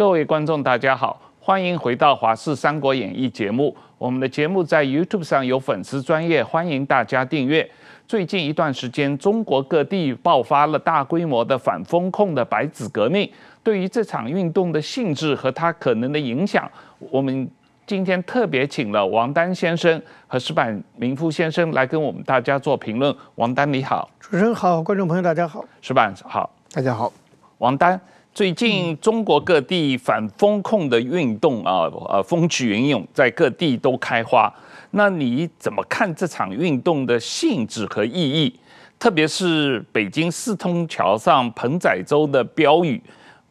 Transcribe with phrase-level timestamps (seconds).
[0.00, 3.76] 各位观众，大家好，欢迎回到《华视三国演义》节目。
[3.98, 7.70] 我们的节目在 YouTube 上有粉丝专业，欢迎大家订阅。
[8.08, 13.30] 最近一段时间，中国各地爆发了大规模的反封控的白纸革命。
[13.62, 16.66] 对于这场运动的性质和它可能的影响，
[16.98, 17.46] 我们
[17.86, 23.14] 今天特别请了王丹先生和石板明夫先生来跟我们大家做评论。
[23.34, 27.12] 王丹你好，主持人好，观众朋友大家好，石板好，大家好，
[27.58, 28.00] 王丹。
[28.32, 34.52] 最近中国各地反封控的运动啊，呃，风起云涌，在各地都开花。
[34.92, 38.58] 那你怎么看这场运动的性质和意义？
[39.00, 43.02] 特别是北京四通桥上彭载洲的标语：“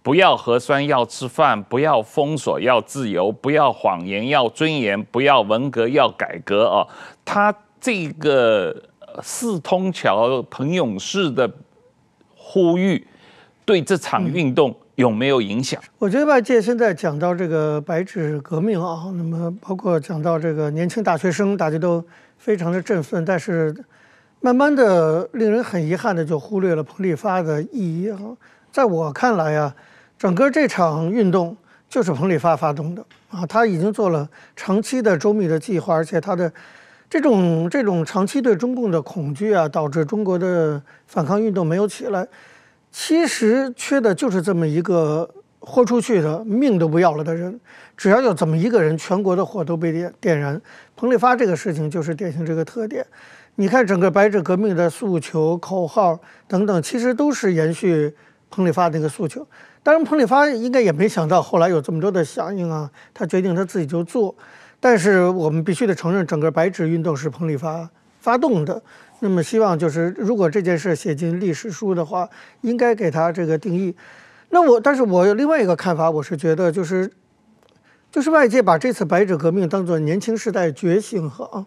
[0.02, 6.88] 不要核酸，要吃饭；不要封锁，要自由；不要谎言，要尊严；不要文革，要改革。”啊，
[7.26, 8.76] 他这个
[9.22, 11.52] 四通桥彭勇士的
[12.34, 13.06] 呼吁。
[13.70, 15.80] 对这场运动有没有影响？
[16.00, 22.04] 我觉得外界现在讲到这个白纸革命啊，那么包括讲到这个年轻大学生，大家都
[22.40, 23.72] 非常的振奋，但是
[24.42, 28.18] 慢慢的令人很遗憾的就忽略了彭丽发的意义啊。
[28.72, 29.72] 在我看来啊，
[30.18, 31.56] 整个这场运动
[31.88, 36.52] 就是彭丽发发动的啊，他已经做了长期的周密的计划，而且他的
[37.08, 42.28] 这种这种长期对中共的恐惧啊，导致中国的反抗运动没有起来。
[42.92, 47.60] 其实缺的就是这么一个豁出去的命都不要了的人，
[47.96, 50.60] 只要有这么一个人，全国的火都被点点燃。
[50.96, 53.06] 彭丽发这个事情就是典型这个特点。
[53.56, 56.18] 你看整个白纸革命的诉求、口号
[56.48, 58.16] 等等，其实都是延续
[58.50, 59.46] 彭丽发那个诉求。
[59.84, 64.34] 当然，彭丽发应该也没想到后来有这么多的响应啊，他决定他自己就做。
[64.80, 67.90] 但是我们必须得承认，整个白纸运动是彭丽发
[68.20, 68.82] 发动的。
[69.22, 72.30] 那么希望就是，如果这件事写进历史书的话，
[72.62, 73.94] 应该给他这个定义。
[74.50, 77.12] 那我，但是我有另外一个看法，我是觉得就是，
[78.10, 81.66] 就是外界把这次白纸革命当作年轻时代觉醒和啊，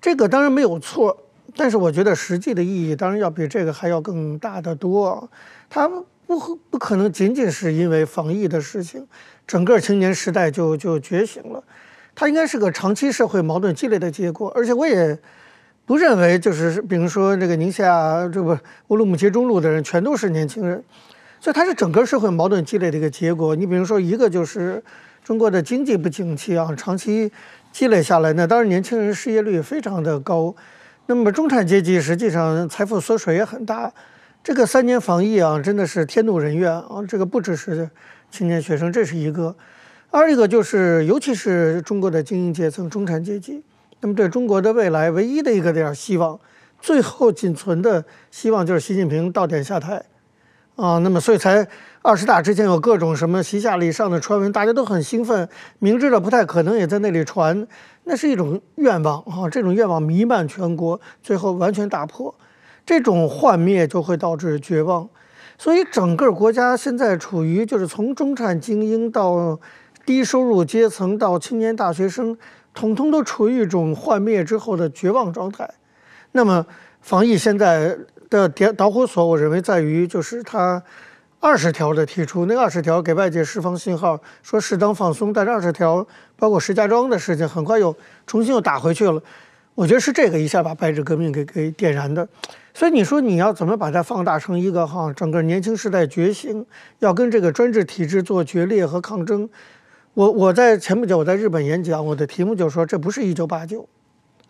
[0.00, 1.16] 这个当然没有错，
[1.54, 5.30] 但是我觉得实际的意义当然要比这个还要更大得多。
[5.70, 5.88] 它
[6.26, 9.06] 不不可能仅仅是因为防疫的事情，
[9.46, 11.62] 整个青年时代就就觉醒了，
[12.16, 15.16] 它应该是个长期社会矛盾积累的结果，而且我也。
[15.88, 20.84] 不认为就是，比如说这个宁夏这个乌鲁木齐中路的人全都是年轻人，
[21.40, 23.56] 所以它是整个社会矛盾积累的一个结果。
[23.56, 24.84] 你比如说一个就是
[25.24, 27.32] 中国的经济不景气啊，长期
[27.72, 30.54] 积累下来，那当然年轻人失业率非常的高。
[31.06, 33.90] 那么中产阶级实际上财富缩水也很大。
[34.44, 37.02] 这个三年防疫啊，真的是天怒人怨啊。
[37.08, 37.88] 这个不只是
[38.30, 39.56] 青年学生，这是一个；
[40.10, 43.62] 二一个就是尤其是中国的精英阶层、中产阶级。
[44.00, 46.38] 那么，对中国的未来唯一的一个点希望，
[46.80, 50.04] 最后仅存的希望就是习近平到点下台，
[50.76, 51.66] 啊，那么所以才
[52.02, 55.48] 二十大之前有各种什么习下礼上的传闻，大家都很兴奋，
[55.80, 57.66] 明知道不太可能，也在那里传，
[58.04, 62.32] 那是一种愿望啊，这种愿望弥漫全国，最后完全打破，
[62.86, 65.08] 这种幻灭就会导致绝望，
[65.58, 69.58] 所以整个国家现在处于就是从中产精英到
[70.06, 72.38] 低收入阶层到青年大学生。
[72.78, 75.68] 统统都处于一种幻灭之后的绝望状态。
[76.30, 76.64] 那么，
[77.00, 77.98] 防疫现在
[78.30, 80.80] 的点导火索，我认为在于就是他
[81.40, 85.32] 二十条的提出，那二十条给外界释放信号，说适当放松。
[85.32, 86.06] 但是二十条
[86.36, 87.92] 包括石家庄的事情，很快又
[88.28, 89.20] 重新又打回去了。
[89.74, 92.28] 我觉得是这个一下把白纸革命给给点燃的。
[92.72, 96.64] 所以你说你要怎么把它放大成一个哈，整个年轻时代觉醒，
[97.00, 99.50] 要跟这个专制体制做决裂和抗争。
[100.18, 103.88] 我我在前不久我在日本演讲，我的题目就是说，这不是一九八九，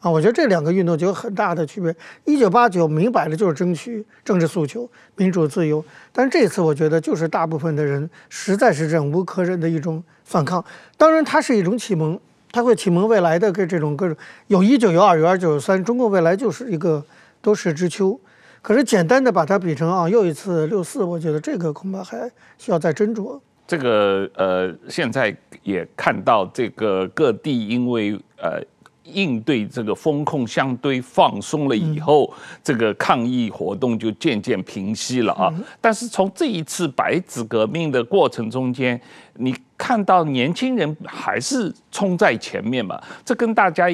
[0.00, 1.94] 啊，我觉得这两个运动就有很大的区别。
[2.24, 10.64] 一九八九明摆着就是争取政治诉求、民主自由，但是这次我觉得就是大部分的人实在是忍无可忍的一种反抗。
[10.96, 12.18] 当然，它是一种启蒙，
[12.50, 17.04] 它会启蒙未来的跟这种各种有一九有二有二九有三，中国未来就是一个
[17.42, 18.18] 多事之秋。
[18.62, 23.38] 可是简单的把它比成啊又一次六四，我觉得这个恐怕还需要再斟酌。
[23.68, 25.32] 这个呃，现在
[25.62, 28.60] 也看到这个各地因为呃
[29.04, 32.32] 应对这个风控相对放松了以后，
[32.64, 35.52] 这个抗议活动就渐渐平息了啊。
[35.80, 39.00] 但是从这一次白纸革命的过程中间，
[39.34, 43.00] 你看到年轻人还是冲在前面嘛？
[43.24, 43.88] 这跟大家。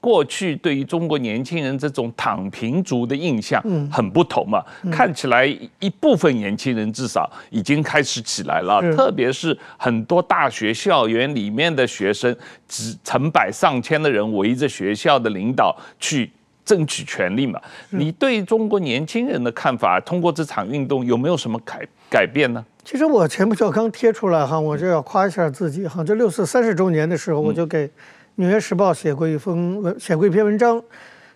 [0.00, 5.44] 过去对于中国年轻人这种躺平族的印象很不同嘛，看起来
[5.80, 12.34] 一部分年轻人至少已经开始起来了，特别是很多大学校园里面的学生，
[12.66, 16.30] 几成百上千的人围着学校的领导去
[16.64, 17.60] 争取权利嘛。
[17.90, 22.64] 你对中国年轻人的看法，通过这场运动有没有什么改改变呢？
[22.84, 26.02] 其实我前不久刚贴出来哈，我就要夸一下自己哈。
[26.02, 27.86] 这六四三十周年的时候，我就给
[28.38, 30.80] 《纽约时报》写过一封文，写过一篇文章。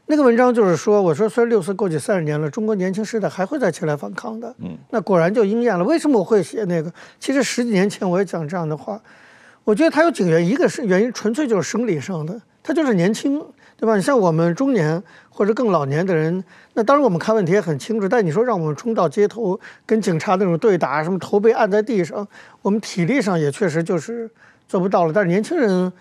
[0.06, 4.54] 那个文章就是说，我说虽然六四过去三十年了，中国年轻时代还会再起来反抗的。
[4.60, 5.84] 嗯，那果然就应验了。
[5.84, 6.92] 为什么我会写那个？
[7.18, 9.00] 其实十几年前我也讲这样的话。
[9.64, 13.44] 我觉得它有几个原因，一个是原因纯粹就是生理上的，他就是年轻，
[13.76, 13.96] 对吧？
[13.96, 16.44] 你像我们中年或者更老年的人，
[16.74, 22.26] 那当然我们看问题也很清楚，但你说让我们冲到街头跟警察那种对打，什么头被按在地上，
[22.60, 24.30] 我们体力上也确实就是
[24.68, 25.12] 做不到了。
[25.12, 25.92] 但是年轻人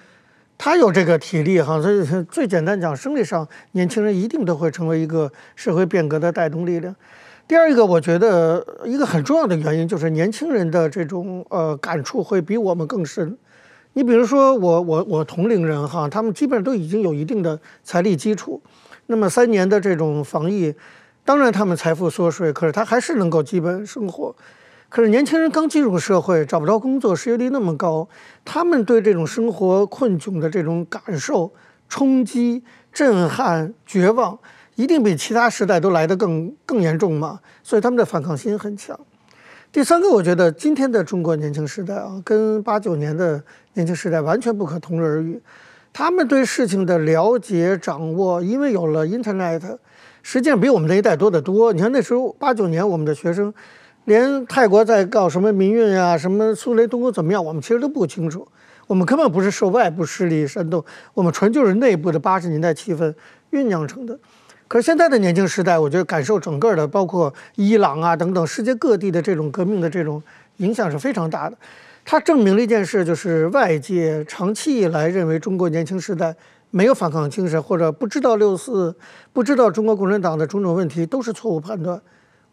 [0.64, 6.96] 他有这个体力哈，所以最简单讲，生理上年轻人一定都会成为一个社会变革的带动力量。
[7.48, 13.36] 第二一个，我觉得一个很重要的原因就是年轻人的这种呃感触会比我们更深。
[13.94, 18.62] 你比如说我我我同龄人哈，他们基本上都已经有一定的财力基础，
[19.08, 20.72] 那么三年的这种防疫，
[21.26, 24.36] 当然他们财富缩水，可是他还是能够基本生活。
[24.92, 28.10] 可是年轻人刚进入社会，找不着工作，失业率那么高，
[28.44, 31.50] 他们对这种生活困窘的这种感受、
[31.88, 32.62] 冲击、
[32.92, 34.38] 震撼、绝望，
[34.76, 39.00] 一定比其他时代都来得更更严重嘛，所以他们的反抗心很强。
[39.72, 43.42] 第三个，我觉得今天的中国年轻时代啊，跟八九年的
[43.76, 45.42] 年轻时代完全不可同日而语。
[45.94, 49.78] 他们对事情的了解掌握，因为有了 Internet，
[50.22, 51.72] 实际上比我们那一代多得多。
[51.72, 53.54] 你看那时候八九年，我们的学生
[54.06, 58.48] 连泰国在搞什么民运啊，什么苏雷东欧怎么样，我们其实都不清楚。
[58.88, 60.84] 我们根本不是受外部势力煽动，
[61.14, 63.14] 我们纯就是内部的八十年代气氛
[63.52, 64.20] 酝酿成的。
[64.68, 70.22] 可是现在的年轻时代，我觉得感受整个的，包括伊朗啊等等世界各地的这种革命的这种
[70.58, 71.58] 影响是非常大的。
[72.04, 76.36] 它证明了一件事，就是外界长期以来认为中国年轻时代
[76.70, 78.96] 没有反抗精神，或者不知道六四，
[79.32, 82.02] 不知道中国共产党的种种问题，都是错误判断。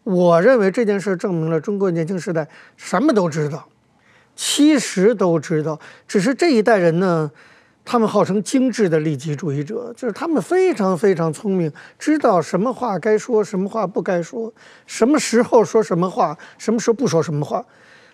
[0.03, 2.47] 我认为这件事证明了中国年轻时代
[2.77, 3.67] 什么都知道，
[4.35, 7.31] 其实都知道，只是这一代人呢。
[7.85, 14.53] 他们号称精致的利己主义者，就是他们非常非常聪明，知道什么话该说，什么话不该说，
[14.85, 17.65] 什么时候说什么话，什么时候不说什么话，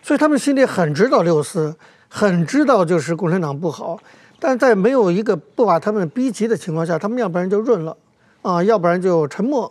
[0.02, 1.76] 所以他们心里很知道六四，
[2.08, 4.00] 很知道就是共产党不好，
[4.40, 7.98] 但在没有一个不把他们逼急的情况下，他们要不然就润了，
[8.44, 9.70] 啊，要不然就沉默。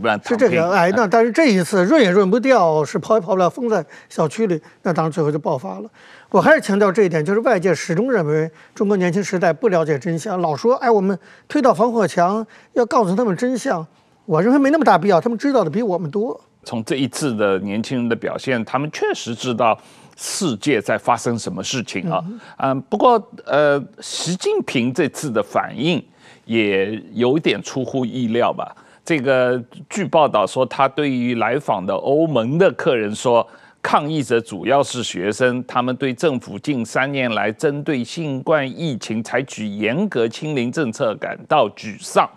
[0.00, 5.90] 不然是这个哎，那但是这一次润也润不掉，是跑也跑不了，封在小区里，那当然最后就爆发了。
[6.30, 13.86] 我还是强调这一点，就是外界始终认为中国年轻时代不了解真相，老说哎我们推倒防火墙，要告诉他们真相。
[14.24, 16.40] 我认为没那么大必要，他们知道的比我们多。
[16.64, 19.76] 从这一次的年轻人的表现，他们确实知道
[20.16, 22.24] 世界在发生什么事情啊。
[22.58, 26.02] 嗯，不过呃，习近平这次的反应
[26.44, 28.74] 也有点出乎意料吧。
[29.04, 33.46] 这个据报道说，他对于来访的欧盟的客人说，
[33.82, 42.28] 抗议者主要是学生，他们对政府近三年来针对新冠疫情采取严格清零政策感到沮丧。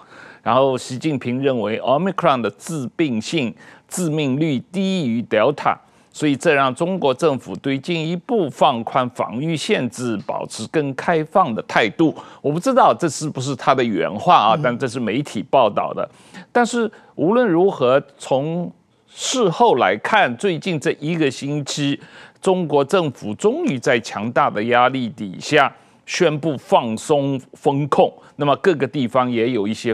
[0.42, 3.54] 然后，习近平认为 Omicron 的致病性、
[3.88, 5.76] 致命率低于 Delta。
[6.16, 12.16] 所以这让中国政府对进一步放宽防御限制保持更开放的态度。
[12.42, 16.10] 我不知道这是不是他的原话啊，但这是媒体报道的。
[16.54, 18.72] 但是无论如何，从
[19.10, 22.00] 事后来看，最近这一个星期，
[22.42, 25.70] 中国政府终于在强大的压力底下
[26.06, 28.10] 宣布放松风控。
[28.38, 29.94] 那么各个地方也有一些。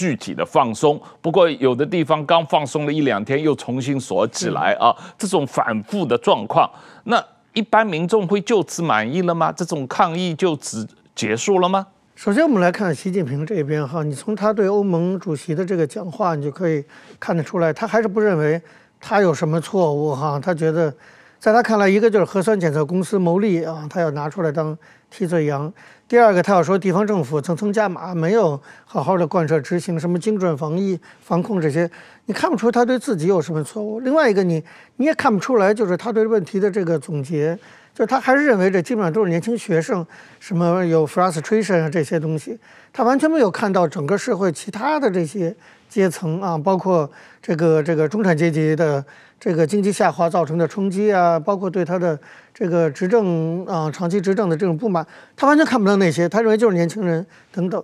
[0.00, 6.70] 具体的放松，不过有的地方刚放松了一两天，又重新锁起来啊，这种反复的状况，
[7.04, 9.52] 那一般民众会就此满意了吗？
[9.52, 11.86] 这种抗议就此结束了吗？
[12.14, 16.82] 首先，我们来看习近平这边哈，你从他对欧盟主席的这个讲话，你就可以
[17.18, 18.58] 看得出来，他还是不认为
[18.98, 20.90] 他有什么错误哈，他觉得
[21.38, 24.74] 在他看来，一个就是核酸检测公司牟利啊，他要拿出来当
[25.10, 25.70] 替罪羊。
[26.10, 31.88] 第二个，他要说地方政府层层加码，没有好好的贯彻执行什么精准防疫、防控这些，
[32.26, 34.00] 你看不出他对自己有什么错误。
[34.00, 34.60] 另外一个，你
[34.96, 37.56] 你也看不出来，就是他对问题的这个总结，
[37.94, 40.04] 就是他还是认为这基本上都是年轻学生，
[40.40, 42.58] 什么有 frustration 啊这些东西，
[42.92, 45.54] 他完全没有看到整个社会其他的这些
[45.88, 47.08] 阶层啊，包括
[47.40, 49.04] 这个这个中产阶级的。
[49.40, 52.16] 这个经济下滑造成的冲击啊，包括对他的
[52.52, 55.04] 这个执政啊，长期执政的这种不满，
[55.34, 57.82] 他完全看不到那些，他认为就是年轻人等等。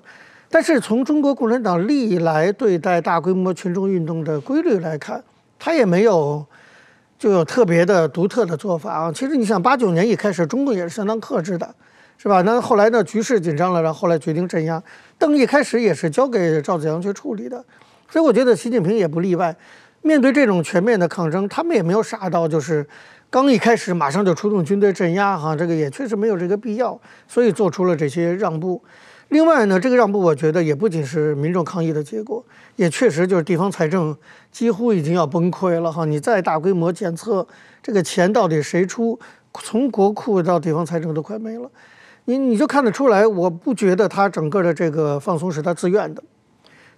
[0.50, 5.24] 但是从中国共产党历来对待大规模群众运动的规律来看，
[5.58, 6.44] 他也没有
[7.18, 9.10] 就有特别的独特的做法啊。
[9.10, 11.74] 其实你想，八九年一开始，中共也是相当克制的，
[12.18, 12.42] 是吧？
[12.42, 14.80] 那后来呢，局势紧张了，然后后来决定镇压。
[15.18, 17.64] 邓一开始也是交给赵紫阳去处理的，
[18.10, 19.56] 所以我觉得习近平也不例外。
[20.06, 22.86] 面对这种全面的抗争，他们也没有傻到就是
[23.28, 28.80] 刚一开始马上就出动军队镇压哈，这个也确实没有这个必要，所以做出了这些让步。
[29.30, 32.44] 另外呢，这个让步我觉得也不仅是民众抗议的结果，
[32.76, 34.16] 也确实就是地方财政
[34.52, 36.04] 几乎已经要崩溃了哈。
[36.04, 37.44] 你再大规模检测，
[37.82, 39.18] 这个钱到底谁出？
[39.54, 41.68] 从国库到地方财政都快没了。
[42.26, 46.22] 你你就看得出来，我不觉得他整个的这个放松是他自愿的，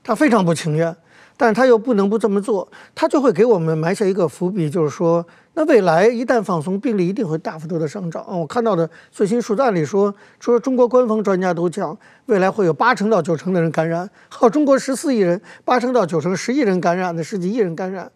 [0.03, 0.95] 他非常不情愿。
[1.39, 8.27] 但是他又不能不这么做，他就会给我们埋下一个伏笔，就是说，那未来一旦放松，病例一定会大幅度的上涨。
[8.29, 14.11] 我看到的最新数字案例说，说中国官方专家都讲，未来会有八成到九成的人感染。
[14.29, 18.11] 好，中国十四亿人，八成到九成，十亿人感染的十几亿人感染，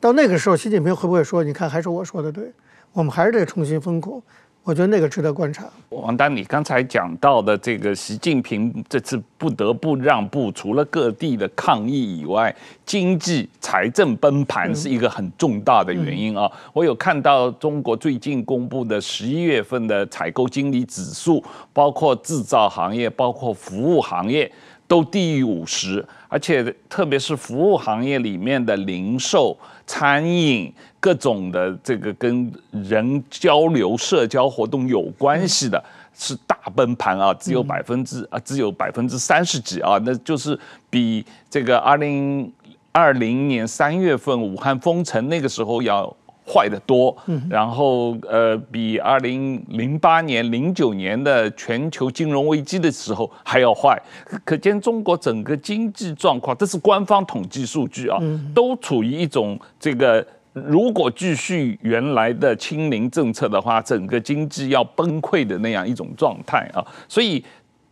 [0.00, 2.54] 到那个时候，习近平会不会说，你看还是我说的对，
[2.94, 4.22] 我们还是得重新封控？
[4.64, 5.68] 我觉得那个值得观察。
[5.88, 12.54] 王丹，你刚才讲到的这个习近平这次不得不让步，除了各地的抗议以外，
[12.86, 16.50] 经济财政崩盘是一个很重大的原因啊。
[16.72, 21.42] 我有看到中国最近公布的十一月份的采购经理指数，
[21.72, 24.50] 包括制造行业，包括服务行业。
[24.88, 29.56] 都低于五十，而且特别是服务行业里面的零售、
[29.92, 35.84] 餐饮各种的这个跟人交流、社交活动有关系的，
[36.14, 40.58] 是大崩盘啊，只有百分之啊，只有百分之三十几啊，那就是
[40.88, 42.50] 比这个二零
[42.90, 46.16] 二零年三月份武汉封城那个时候要。
[46.46, 47.16] 坏得多，
[47.48, 53.96] 然后呃，比二零零八年、零九年的全球金融危机的时候还要坏。
[54.44, 58.18] 可见中国整个经济状况，这是官方统计数据啊，
[58.54, 66.84] 都处于一种这个如果继续原来的清零政策的话，整个经济要崩溃的那样一种状态啊。
[67.08, 67.42] 所以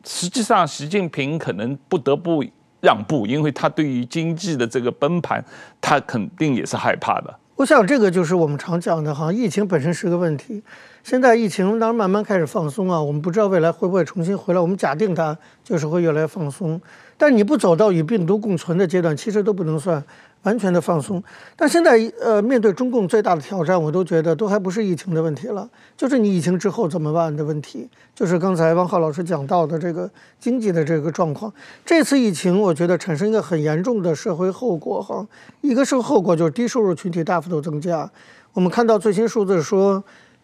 [0.05, 2.45] 实际上，习近平可能不得不
[2.81, 5.43] 让步，因为他对于经济的这个崩盘，
[5.81, 7.35] 他肯定也是害怕的。
[7.61, 10.63] 我想这个就是我们常讲的哈，疫情本身是个问题。
[11.11, 14.61] 现在疫情当然慢慢开始放松啊，我们不知道未来会不会重新回来。
[14.61, 16.81] 我们假定它就是会越来越放松，
[17.19, 20.01] 但你不走到与病毒共存的阶段，其实都不能算。
[20.43, 21.23] 完全的放松，
[21.57, 31.53] 但现在呃，面对中共最大的挑战，我都觉得都还不是疫情的问题了，就是你疫情之后怎么办的问题，就是刚才汪浩老师讲到的这个经济的这个状况。
[31.85, 35.27] 这次疫情，我觉得产生一个很严重的社会后果哈，
[35.61, 38.11] 一个是后果就是低收入群体大幅度增加，
[38.55, 40.03] 我们看到最新数字说，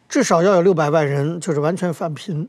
[0.09, 2.49] 至少要有六百万人就是完全返贫。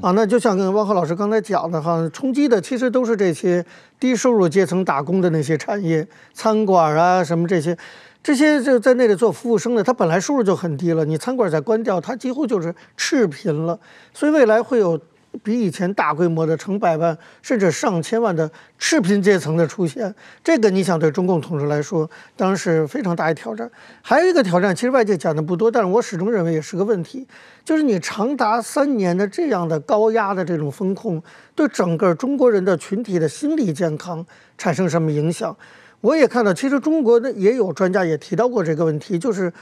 [0.00, 3.64] 啊，那就像跟汪浩老师刚才讲的哈，冲击的其实都是这些
[4.00, 7.76] 低收入阶层打工的那些产业，餐馆啊什么这些，
[8.22, 13.78] 这些就在那里做服务生的，他本来收入就很低了，你餐馆再关掉，他几乎就是赤贫了，
[14.12, 15.00] 所以未来会有。
[15.42, 23.70] 比以前大规模的成百万甚至上千万的赤贫阶层的出现，这个你想对中共统治来说，当然是非常大的挑战。
[24.02, 27.26] 还有一个挑战，其实外界讲的不多，但是我始终认为也是个问题，
[27.64, 31.22] 就是你长达三年的这样的高压的这种风控，
[31.54, 34.24] 对整个中国人的群体的心理健康
[34.56, 35.56] 产生什么影响？
[36.00, 39.52] 我也看到，其实中国的也有专家也提到过这个问题，就是。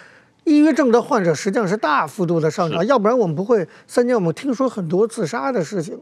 [0.45, 5.99] 抑郁症的患者实际上是大幅度的上涨，要不然我们不会三年我们听说很多自杀的事情。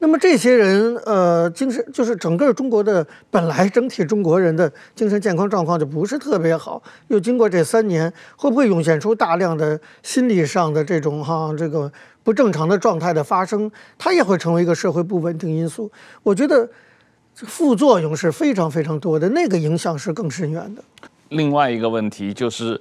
[0.00, 11.90] 那么这些人，呃，精神就是整个中国的本来整体中国人的精神健康状况就不是特别好，又经过这三年，会不会涌现出大量的心理上的这种哈这个
[12.22, 13.70] 不正常的状态的发生？
[13.96, 15.90] 它也会成为一个社会不稳定因素。
[16.22, 16.68] 我觉得
[17.34, 20.82] 副作用是非常非常多的，那个影响是更深远的。
[21.30, 22.80] 另外一个问题就是。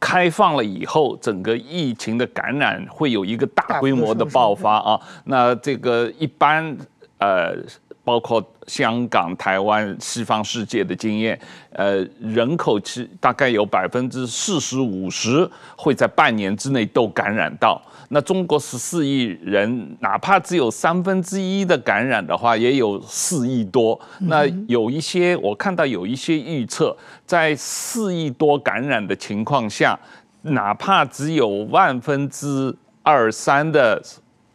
[0.00, 5.00] 开放了以后，整个疫情的感染会有一个大规模的爆发啊！
[5.24, 6.74] 那这个一般
[7.18, 7.54] 呃，
[8.02, 11.38] 包括香港、台湾、西方世界的经验，
[11.72, 17.80] 呃，人口其大概有百分之四十五十会在半年之内都感染到。
[18.12, 23.98] 那中国十四亿人，哪怕只有三分之一的感染的话，也有四亿多。
[24.22, 29.96] 那有一些我看到有一些预测，在四亿多感染的情况下，
[30.42, 32.74] 哪怕只有万分之
[33.04, 34.02] 二三的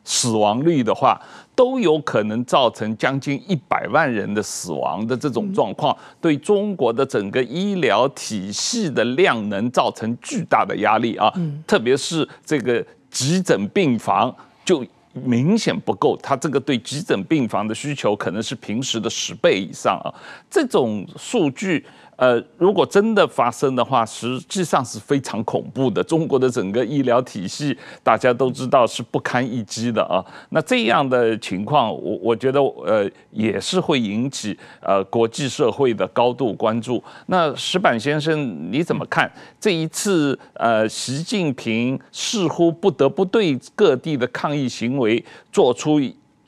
[0.03, 1.17] 死亡率的话，
[1.55, 11.33] 都有可能造成将近一百万人的死亡的这种状况，对中国的整个医疗体系的量能造成巨大的压力啊！
[11.65, 12.85] 特别是这个。
[13.15, 20.11] 急诊病房就明显不够，他这个对急诊病房的需求可能是平时的十倍以上啊。
[20.51, 21.85] 这种数据，
[22.17, 26.03] 呃，如果真的发生的话，实际上是非常恐怖的。
[26.03, 30.23] 中国的整个医疗体系，大家都知道是不堪一击的啊。
[30.49, 37.03] 那这样的情况，我我觉得呃也是会引起呃国际社会的高度关注。
[37.25, 39.29] 那石板先生你怎么看
[39.59, 45.99] 这一次呃习近平似乎不得不对各地的抗议行为做出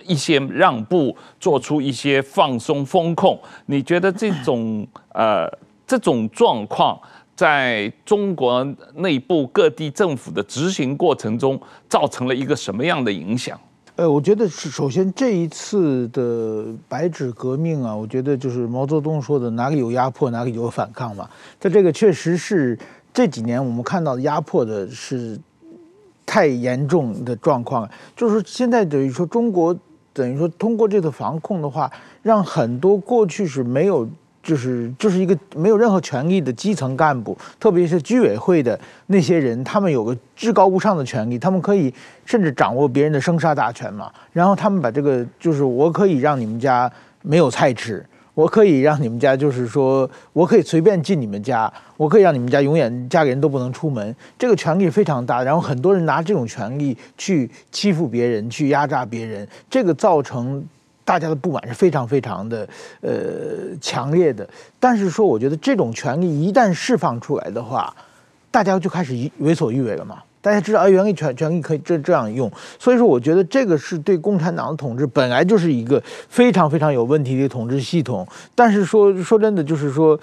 [0.08, 5.48] 一些让步，做出一些放松风控，你觉得这种呃
[5.86, 7.00] 这种状况
[7.36, 13.60] 在中国内部各地政府的执行过程中造成了一个什么样的影响？
[13.96, 22.78] 呃，我觉得是首先这一次的白纸革命啊，我觉得就是毛泽东说的哪里有压迫哪里有反抗嘛，在这个确实是
[23.14, 25.40] 这几年我们看到的压迫的是
[26.26, 29.78] 太严重的状况，就是现在等于说中国。
[30.18, 31.92] 等于说，通过这次防控的话，
[32.24, 34.10] 让很多过去是没有，
[34.42, 41.94] 就是就是一个没有任何权利的基层干部，特别是居委会的那些人，他们有个至高无上的权利，他们可以
[42.26, 44.12] 甚至掌握别人的生杀大权嘛。
[44.34, 48.04] 然后他们把这个，就是我可以让你们家没有菜吃。
[48.38, 55.42] 我可以让你们家，就是说，我可以随便进你们家，我可以让你们家永远家里人都不能出门，这个权力非常大。
[55.42, 60.64] 然后很多人拿这种权力去欺负别人，去压榨别人，这个造成
[61.04, 62.70] 大家的不满是非常非常的
[63.02, 63.12] 呃
[63.82, 64.48] 强烈的。
[64.80, 67.92] 但是说，我觉得这种权力一旦释放出来的话，
[68.52, 70.22] 大家就开始为所欲为了嘛。
[70.48, 72.50] 大家知道，啊，权力权权力可以这这样用，
[72.80, 78.26] 所以说我觉得这个是对共产党的统治本来就是一个非常非常有问题的统治系统。
[78.56, 80.18] 但是说说真的，就是说，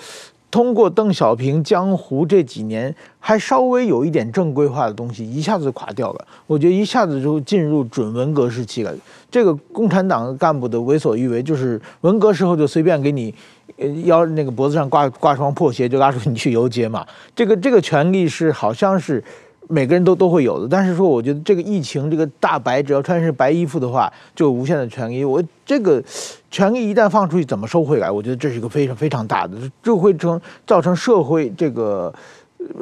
[0.50, 6.26] 通过邓小平江湖这几年，还稍微有一点正规化的东西，一下子就垮掉了。
[6.46, 8.90] 我觉得一下子就进入准文革时期了。
[9.30, 13.34] 这个共产党干部的为所欲为，就是文革时候就随便给你，
[13.76, 17.04] 呃，腰那个脖子上挂挂双破鞋，就拉出你去游街嘛。
[17.36, 19.22] 这个这个权力是好像是。
[19.68, 25.24] 每个人都都会有的，但是说，我觉得这个疫情，这个大白只要穿是白衣服的话，就无限的权利。
[25.24, 26.02] 我这个
[26.50, 28.10] 权利一旦放出去，怎么收回来？
[28.10, 32.12] 我觉得这是一个非常非常大的，就会成造成社会这个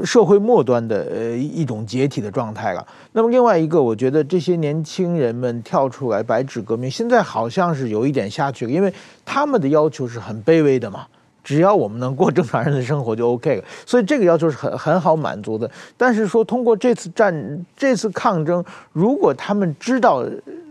[0.04, 2.84] 社会末端的呃一种解体的状态了。
[3.12, 8.92] 那么另外一个，我觉得这些年轻人们跳出来白纸革命，现在好像是有一点下去了，因为
[9.24, 11.06] 他们的要求是很卑微的嘛。
[11.44, 15.68] 只要我们能过正常人的生活就 OK 了，所以这个要求是很很好满足的。
[15.96, 20.24] 但是说通过这次战、这次抗争，如果他们知道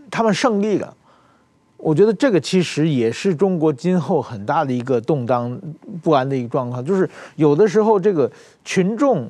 [0.09, 0.95] 他们胜利了，
[1.75, 5.59] 我觉得这个其实也是中国今后很大的一个动荡
[6.01, 6.83] 不安的一个状况。
[6.85, 8.31] 就是有的时候这个
[8.63, 9.29] 群众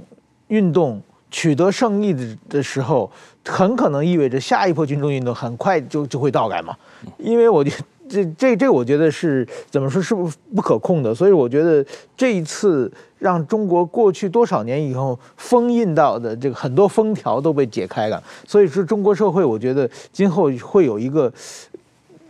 [0.50, 1.02] 运动
[1.32, 3.10] 取得胜利的的时候，
[3.46, 6.76] 很可能意味着下一波群众运动很快就就会到来嘛，
[7.18, 7.78] 因为我觉得。
[8.12, 11.16] 这这这，我觉得是怎么说，是不不可控的。
[11.16, 11.84] 所以我觉得
[12.18, 18.22] 这一次让中国过去多少年以后封印到的这个很多封条都被解开了。
[18.46, 21.32] 所以说，中国社会我觉得今后会有一个，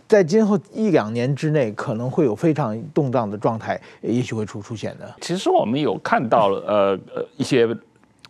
[0.06, 5.12] 在今后一两年之内可能会有非常动荡的状态，也许会出出现的。
[5.20, 7.68] 其实我们有看到呃呃一些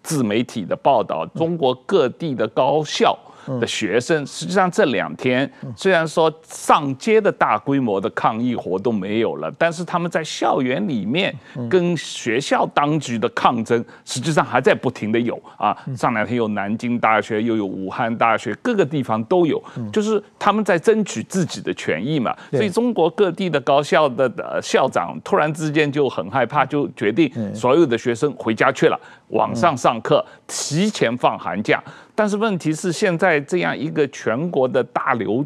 [0.02, 3.18] 自媒体的报道，中国各地的高校。
[3.61, 11.35] 的学生，实际上这两天虽然说上街的大规模的抗议活动没有了，但是他们在校园里面
[11.68, 15.76] 跟学校当局的抗争，实际上还在不停的有啊。
[15.96, 22.37] 上两天有南京大学，又有武汉大学，各个地方都有，就是他们在争取自己的权益嘛。
[22.50, 28.98] 所以中国各地的高校的校长突然之间就很害怕，就决定所有的学生回家去了。
[29.28, 31.82] 网上上课，提前放寒假，
[32.14, 35.42] 但是问题是现在这样一个全国的大流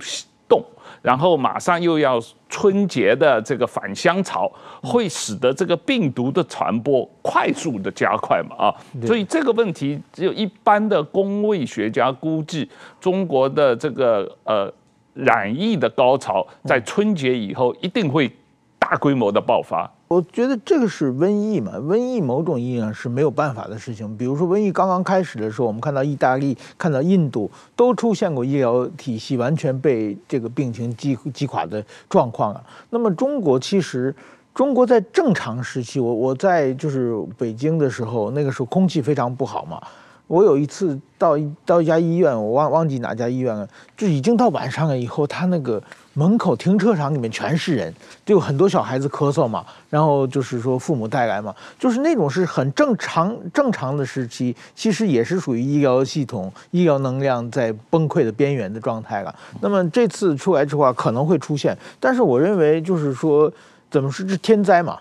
[0.48, 0.64] 动，
[1.02, 4.50] 然后马上又要春节的这个返乡潮，
[4.82, 8.66] 会使得这个病毒的传播快速的加快嘛？
[8.66, 12.68] 啊，所以这个问题只有一般的公卫学家估计，
[13.00, 14.72] 中国的这个呃
[15.14, 18.30] 染疫的高潮在春节以后一定会
[18.78, 19.90] 大规模的爆发。
[20.08, 24.16] 我觉得这个是瘟疫嘛，瘟疫某种意义上是没有办法的事情。
[24.16, 32.62] 比如说瘟疫刚刚开始的时候，我们看到意大利、看到印度都出现过医疗体系完全被这个病情击击垮的状况啊。
[32.90, 34.14] 那么中国其实，
[34.54, 39.82] 中国在正常时期，我我在就是北京的时候，那个时候空气非常不好嘛。
[40.28, 45.82] 我有一次到到一家医院，我忘忘记哪家医院了，就已经到晚上了以后，他那个
[46.18, 47.92] 门口停车场里面全是人，
[48.24, 59.34] 就有很多小孩子咳嗽嘛，然后就是说父母带来嘛，就是那种是很正常正常的时期，其实也是属于医疗系统、医疗能量在崩溃的边缘的状态了。
[59.60, 63.52] 那么这次出来之后可能会出现，但是我认为就是说，
[63.90, 64.98] 怎么说是天灾嘛？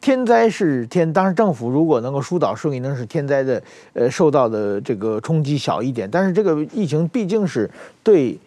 [0.00, 3.60] 天灾是天，当然政府如果能够疏导顺应，能使天灾的
[3.94, 6.08] 呃受到的这个冲击小一点。
[6.08, 7.68] 但是这个疫情毕竟是
[8.02, 8.38] 对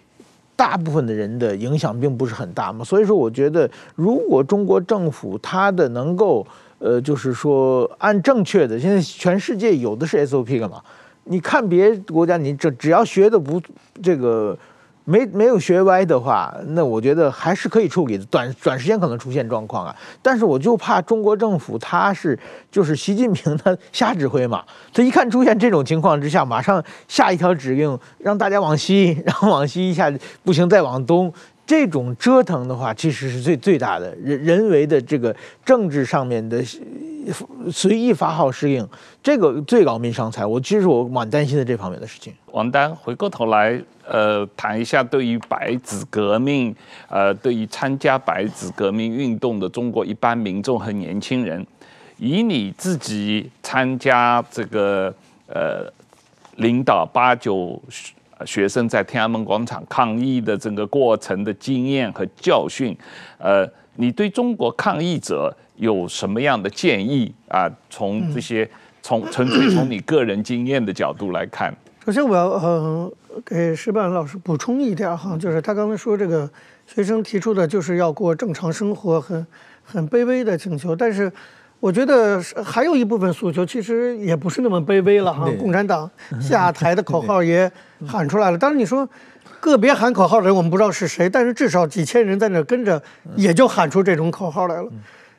[0.58, 6.46] 大部分的人的影响并不是很大嘛，所以说我觉得如果中国政府它的能够
[6.80, 10.82] 呃就是说按正确的，现在全世界有的是 SOP 干嘛，
[11.24, 13.62] 你看别国家，你这只要学的不
[14.04, 14.58] 这个。
[15.10, 19.96] 没没有学歪的话，那我觉得还是可以处理的，短短时间可能出现状况啊。
[20.22, 22.38] 但是我就怕中国政府他是
[22.70, 24.62] 就是习近平他瞎指挥嘛，
[24.94, 30.12] 他一看出现这种情况之下，马上下一条指令让大家往西， 然后往西一下
[30.44, 31.34] 不行再往东。
[31.66, 35.34] 这种折腾的话，其实是最最大的人人为的这个
[35.66, 36.62] 政治上面的
[37.72, 38.88] 随意发号施令，
[39.22, 40.46] 这个最劳民伤财。
[40.46, 42.34] 我其实我蛮担心的这方面的事情。
[42.54, 46.76] 王丹，回过头来，呃，谈一下对于白纸革命，
[47.10, 51.66] 呃，对于参加白纸革命运动的中国一般民众和年轻人，
[52.18, 55.14] 以你自己参加这个
[55.48, 55.92] 呃，
[56.56, 57.82] 领导八九。
[58.46, 62.96] 学生在天安门广场抗议的整个过程的经验和教训，
[63.40, 67.68] 呃，你对中国抗议者有什么样的建议啊？
[67.90, 68.70] 从这些
[69.02, 71.76] 从 纯粹从你个人经验的角度来看，
[72.08, 73.12] 首先我要呃
[73.44, 76.50] 给石板老师补充一点哈，就是他刚才说这个
[76.86, 79.46] 学生提出的就是要过正常生活，很
[79.84, 81.30] 很卑微的请求，但是。
[81.80, 85.48] 我觉得还有一部分诉求其实也不是那么卑微了哈。
[85.60, 86.10] 共产党
[86.42, 87.72] 下台的口号也
[88.08, 88.58] 喊出来了。
[88.58, 89.08] 当然你说
[89.60, 93.00] 个别喊口号的人我们不知道是谁，但是至少几千人在那跟着，
[93.36, 94.90] 也就喊出这种口号来了。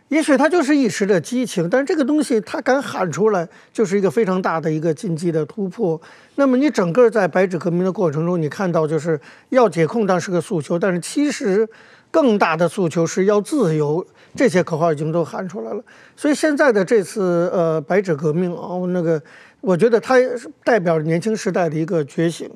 [0.09, 6.01] 也许他就是一时的激情，但是这个东西他敢喊出来，就是一个非常大的一个禁忌的突破。
[6.37, 11.69] 那么你整个在白纸革命的过程中，你看到就是要解控当是个诉求，但是其实
[12.11, 14.07] 更大的诉求是要自由。
[14.37, 15.83] 这些口号已经都喊出来了，
[16.15, 19.21] 所以现在的这次呃白纸革命哦，那个
[19.61, 20.17] 我觉得它
[20.63, 22.49] 代表年轻时代的一个觉醒，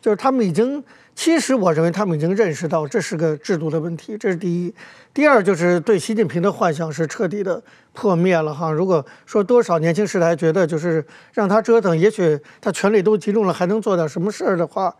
[0.00, 0.84] 就是他们已经，
[1.14, 4.74] 其实我认为他们已经认识到这是个制度的问题，这是第一。
[5.12, 8.70] 第二就是对习近平的幻想是彻底的破灭了哈。
[8.72, 14.92] 如果说多少年轻时代觉得就是让他折腾，也许他权力都集中了，还能做点什么事儿的话。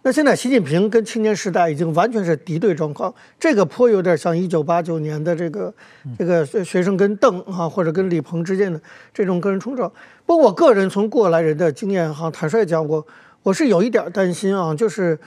[0.00, 5.74] 那现在习近平跟青年时代已经完全是敌对状况，这个颇有点像一九八九年的这个
[6.16, 8.80] 这个学生跟邓啊，或者跟李鹏之间的
[9.12, 9.90] 这种个人冲撞。
[10.24, 13.04] 不过我个人从过来人的经验哈，坦率讲我，
[13.42, 15.18] 我是有一点担心啊，就是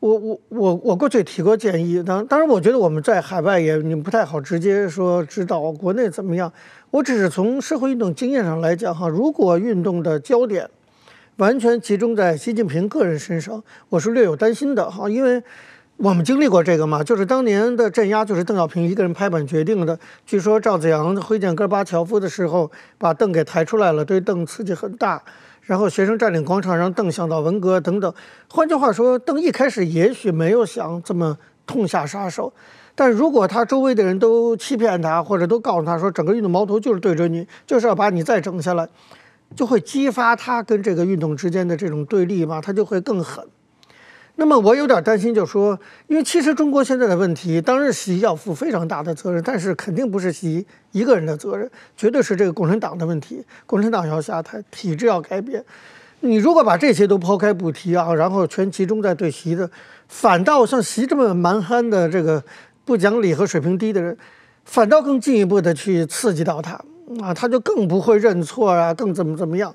[0.00, 6.52] 我我我我过去提过建议，当当然我觉得我们在海外也你不太好直接说指导国内怎么样，
[6.90, 10.68] 我只是从社会运动经验上来讲哈，如果运动的焦点。
[11.38, 15.42] 完全集中在习近平个人身上，我是略有担心的哈，因为
[15.98, 19.98] 我们经历过这个嘛，就是当年的镇压就是邓小平一个人拍板决定的。
[20.24, 25.22] 据说赵紫阳会见戈尔巴乔夫的时候，把邓给抬出来了，对邓刺激很大。
[25.66, 28.14] 然后学生占领广场，让邓想到文革等等。
[28.48, 32.52] 换句话说，邓一开始也许没有想这么痛下杀手，
[32.94, 38.88] 但如果他周围的人都欺骗他，或者都告诉他说整个运动矛头就是对准你，就是要把你再整下来。
[39.54, 43.44] 就会激发他跟这个运动之间的这种对立嘛，他就会更狠。
[44.38, 53.42] 那么我有点担心，就是说，因为其实中国现在的问题，当然习要负非常大的责任，但是肯定不是习一个人的责任，绝对是这个共产党的问题。
[53.64, 55.64] 共产党要下台，体制要改变。
[56.20, 59.70] 你如果把这些都抛开不提啊，然后全集中在对习的，
[60.08, 62.42] 反倒像习这么蛮憨的这个
[62.84, 64.16] 不讲理和水平低的人，
[64.64, 66.78] 反倒更进一步的去刺激到他。
[67.22, 69.74] 啊，他就更不会认错啊，更怎么怎么样？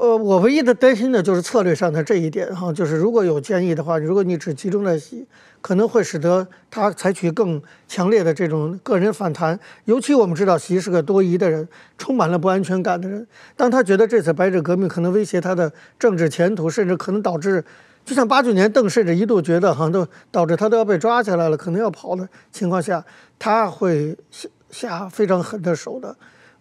[0.00, 4.96] 呃，我唯一的担心的就是策略上的这一点哈，就是如果有建议的话，如果你只集中在，
[5.60, 9.58] 可能会使得他采取更强烈的这种个人反弹。
[9.86, 13.26] 尤其我们知道习是个多疑的人，充满了不安全感的人。
[13.56, 17.64] 当他觉得这次白纸革命可能威胁他的政治前途，甚至可能导致，
[18.04, 23.04] 就像八九年邓甚至一度觉得哈，都导致他都要被抓起来了，可能要跑的情况下，
[23.36, 26.14] 他会下下非常狠的手的。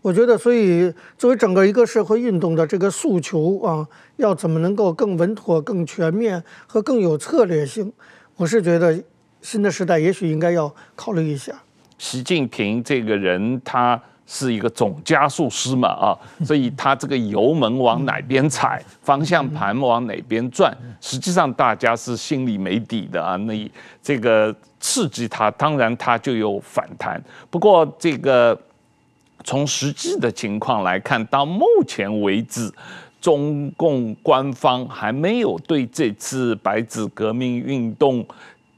[0.07, 7.91] 我觉得，所以作为整个一个社会运动的这个诉求啊，要怎么能够更稳妥、更全面和更有策略性？
[8.37, 8.97] 我是觉得
[9.41, 11.51] 新的时代也许应该要考虑一下。
[11.97, 23.35] 习近平这个人，他是一个总加速师嘛啊，所以他这个油门往哪边踩，方向盘往哪边转，实际上大家是心里没底的啊。
[23.35, 23.69] 那
[24.01, 27.21] 这个刺激他，当然他就有反弹。
[27.49, 28.57] 不过这个。
[29.47, 32.69] 从实际的情况来看，到目前为止，
[33.21, 38.25] 中共官方还没有对这次白纸革命运动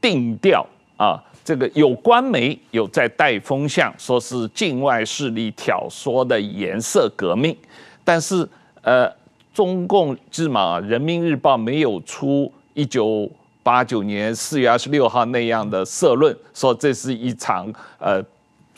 [0.00, 0.64] 定调
[0.96, 7.56] 啊，这个有官媒有在带风向，说是境外势力挑唆的颜色革命，
[8.04, 8.48] 但是
[8.82, 9.12] 呃，
[9.52, 13.28] 中共至嘛，《人民日报》没有出一九
[13.64, 17.66] 八九年四月二十六号那样的社论，说这是一场
[17.98, 18.22] 呃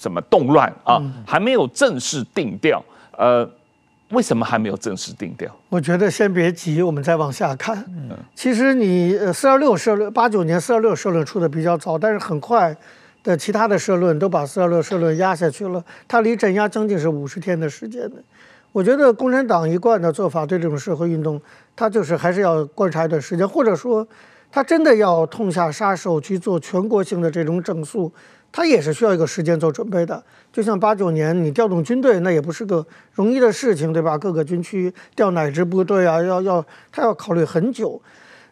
[0.02, 2.84] 什么动乱啊，还没有正式定调。
[3.16, 3.48] 呃，
[4.10, 5.48] 为什么还没有正式定调？
[5.68, 7.78] 我觉得先别急，我们再往下看。
[7.88, 12.76] 嗯，其实你四二六社论八九年四二六社论出的比较早，但是很快
[13.22, 15.82] 的其他的社论都把四二六社论压下去了。
[16.08, 18.16] 它离镇压将近是五十天的时间的。
[18.72, 21.40] 我觉得共产党一贯的做法对这种社会运动，
[21.76, 24.06] 他就是还是要观察一段时间，或者说，
[24.50, 28.10] 他真的要痛下杀手去做全国性的这种整肃，
[28.52, 30.22] 他也是需要一个时间做准备的。
[30.52, 34.18] 就像八九年你调动军队，那也不是个容易的事情，对吧？
[34.18, 38.00] 各个军区调哪支部队啊，要要他要考虑很久。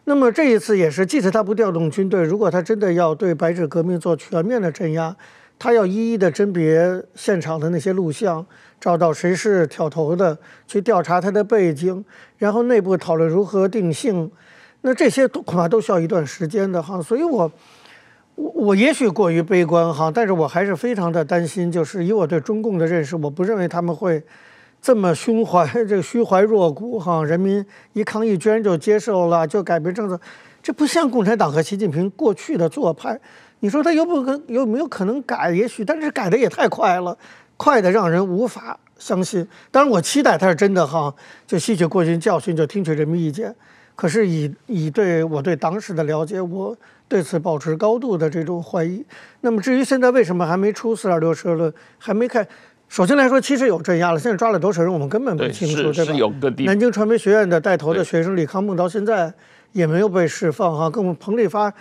[0.05, 5.15] 那么这一次也是，即使他不调动军队，如果他真的要对白纸革命做全面的镇压，
[5.59, 8.43] 他要一一的甄别现场的那些录像。
[8.79, 10.35] 找到谁是挑头的，
[10.65, 12.03] 去调查他的背景，
[12.39, 14.31] 然后内部讨论如何定性，
[14.81, 16.99] 那这些都恐怕都需要一段时间的哈。
[16.99, 17.51] 所以我，
[18.41, 24.23] 我也许过于悲观哈，但是我还是非常的担心，就是以我对中共的认识，我不认为他们会
[24.81, 27.23] 这么胸怀这个虚怀若谷哈。
[27.23, 30.19] 人民一抗议，居然就接受了，就改变政策，
[30.63, 33.19] 这不像共产党和习近平过去的做派。
[33.59, 35.51] 你说他有不可有没有可能改？
[35.51, 37.15] 也许，但是改的也太快了。
[37.57, 41.13] 快的让人无法相信，当然我期待他是真的哈，
[41.45, 43.55] 就吸取过去教训，就听取人民意见。
[44.01, 46.75] 可是以以对我对当时的了解，我
[47.07, 49.05] 对此保持高度的这种怀疑。
[49.41, 52.43] 那么至于现在为什么还没出四二六社论，还没开？
[52.89, 56.13] 首先来说，其实有镇压了，现在抓了多少人，我们根本不清楚，对，对吧？
[56.13, 56.63] 是有个地。
[56.63, 59.31] 南京传媒学院的带头的学生李康梦到现在
[59.71, 61.71] 也没有被释放哈，跟我们彭丽发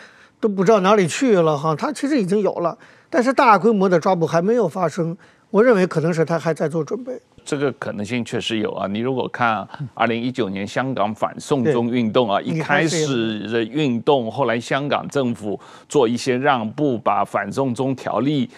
[0.41, 1.75] 都不知道哪里去了哈。
[1.75, 2.77] 他其实已经有了，
[3.09, 5.17] 但是大规模的抓捕还没有发生。
[5.51, 8.87] 我认为可能是他还在做准备，这个可能性确实有啊。
[8.87, 15.59] 你如果看二零一九年香港反送中运动啊，一开始的运动，后来香港政府
[15.89, 18.49] 做一些让步，把反送中条例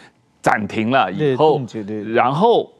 [0.43, 1.63] 暂停了以后，
[2.13, 2.71] 然后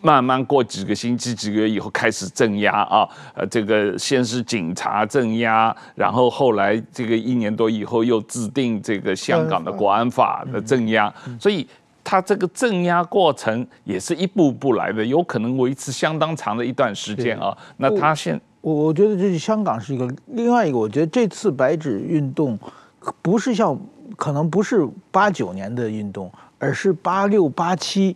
[0.00, 3.08] 慢慢过几个星期、几个月以后开始镇压啊。
[3.34, 11.66] 呃，这个先是警察镇压，然后后来这个一年多以后又制定这个香港的国安法的镇压，所以。
[12.04, 17.56] 他这个镇压过程也是一步步来的，有可能维持相当长的一段时间啊。
[17.78, 22.58] 那它现我我觉得这是香港是一个另外一个，我觉得这次白纸运动
[23.22, 23.76] 不是像
[24.16, 28.14] 可能不是八九年的运动，而是八六八七，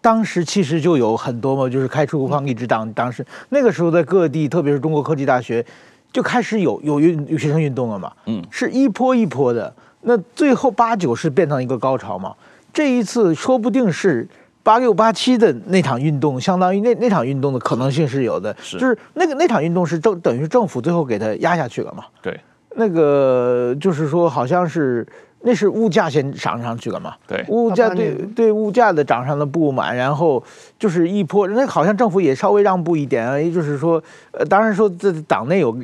[0.00, 5.64] 当时其实就有很多嘛，就是开出抗议之党，当时那个时候在各地，特别是中国科技大学
[6.12, 9.72] 就开始有有运有学生运动了嘛，嗯，是一波一波的。
[10.00, 12.34] 那最后八九是变成一个高潮嘛。
[12.78, 14.24] 这一次说不定是
[14.62, 18.78] 八六八七的那场运动，相当于那那场运动的可能性是有的，是。
[18.78, 22.04] 就是那个那场运动是政等于政府最后给它压下去了嘛？
[22.22, 22.38] 对，
[22.76, 25.04] 那个就是说好像是
[25.40, 27.14] 那是物价先涨上去了嘛？
[27.26, 30.42] 对，物价对对物价的涨上的不满，然后
[30.78, 35.76] 就是一波，那好像政府也稍微让步一点啊，也就是说，呃，当然说这党内有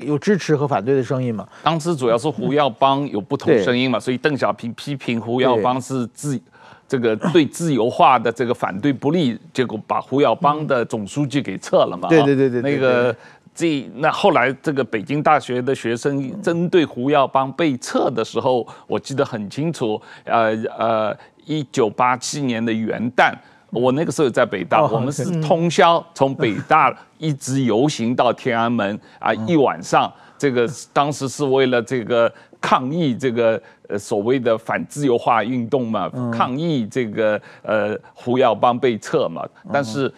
[0.00, 1.46] 有支持和反对的声音嘛。
[1.62, 6.40] 当时主要是胡耀邦有不同声音嘛，所以邓小平批评胡耀邦是自。
[6.88, 12.06] 这个对自由化的这个反对不利，结果把胡耀邦的总书记给撤了嘛？
[12.06, 13.16] 对对对对，那个
[13.54, 20.00] 这那后来这个北京大学的学生针对胡耀邦被撤的时候，我记得很清楚。
[20.24, 23.32] 呃呃，一九八七年的元旦，
[23.70, 30.12] 我那个时候在北大，我们是通宵从北大一直游行到天安门啊，一晚上。
[30.38, 40.12] 这个当时是为了这个抗议这个呃所谓的反自由化运动嘛，抗议这个呃胡耀邦被撤嘛，但是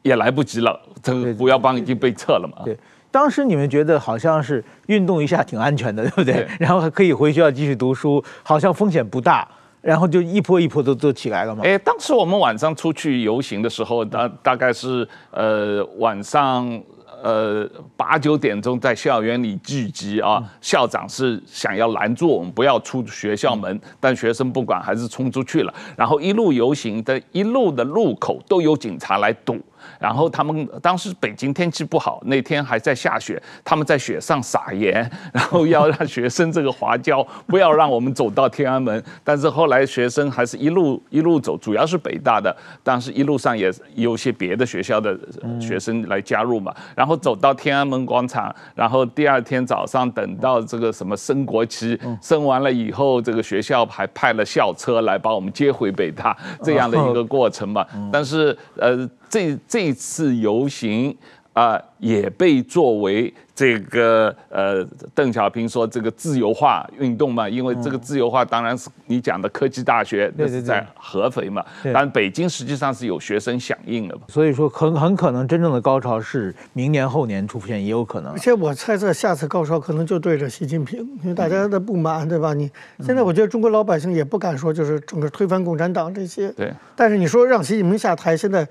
[0.00, 2.62] 也来不及了，这个胡耀邦已经被撤了嘛。
[2.64, 2.76] 对，
[3.10, 6.34] 当时你们觉得好像是运动一下挺安全的， 对不对？
[6.34, 9.46] 对，然后还可以回学校继续读书，好像风险不大，
[9.80, 11.62] 然后就一波一波都都起来了嘛。
[11.64, 16.80] 哎，当时我们晚上出去游行的时候，大大概是呃晚上。
[17.20, 29.58] 呃，八九点钟在校园里聚集啊，校长是想要拦住我们不要出学校门，但学生不管还是冲出去了，然后一路游行的一路的路口都有警察来堵。
[29.98, 39.02] 然后他们当时北京天气不好，那天还在下雪，他们在雪上撒盐，然后要让学生这个滑跤，不要让我们走到天安门。
[39.24, 45.18] 但是后来学生还是一路 一路走，主要是北大的，但是一路上也有些别的学校的
[45.60, 46.74] 学生来加入嘛。
[46.94, 57.86] 然后走到天安门广场，然后第二天早上等到这个什么升国旗，升完了以后，这个学校还派了校车来把我们接回北大，这样的一个过程嘛。
[58.12, 61.16] 但是呃，这这次游行。
[61.54, 78.30] 啊、呃，也被作为这个呃，邓小平说这个自由化运动嘛，因为这个自由化当然是你讲的科技大学，那是在合肥嘛，但北京实际上是有学生响应的嘛，所以说很很可能真正的高潮是明年后年出现，也有可能。
[78.34, 82.54] 而且我猜测下次高潮可能就对着习近平，因为大家的不满，对吧？
[82.54, 86.72] 你现在我觉得中国老百姓也不敢说就是整个推翻共产党这些，对。
[86.94, 88.64] 但是你说让习近平下台，现在。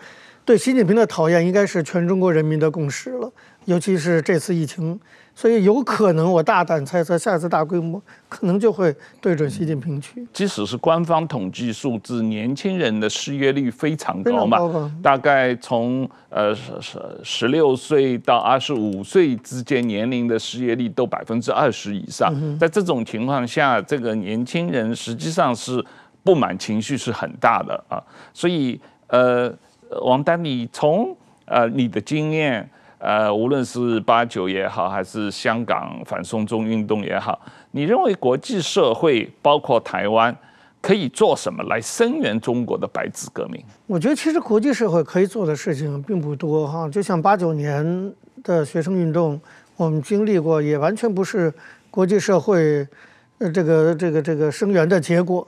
[0.48, 3.30] 对习近平的讨厌应该是全中国人民的共识了，
[3.66, 4.98] 尤其是这次疫情，
[5.36, 10.26] 所以有可能我大胆猜测，下次大规模可能就会对准习近平去。
[10.32, 22.34] 即使是官方统计数字，年轻人的失业率非常高嘛，大概从呃十十六岁到二十五岁之间年龄的失业率都百分之二十以上。
[22.58, 25.84] 在这种情况下，这个年轻人实际上是
[26.24, 28.02] 不满情绪是很大的啊，
[28.34, 29.54] 所以呃。
[30.02, 37.40] 王丹，你从呃你的经验，呃无论是八九也好，还是香港反送中运动也好，
[37.72, 40.36] 你认为国际社会包括台湾
[40.82, 43.64] 可以做什么来声援中国的白纸革命？
[43.88, 49.40] 我觉得其实国际社会可以做的事情并不多哈，就像八九年的学生运动，
[49.76, 51.54] 我们经历过，也完全不是
[51.90, 52.88] 国际社会
[53.40, 55.48] 呃这个这个这个声援的结果。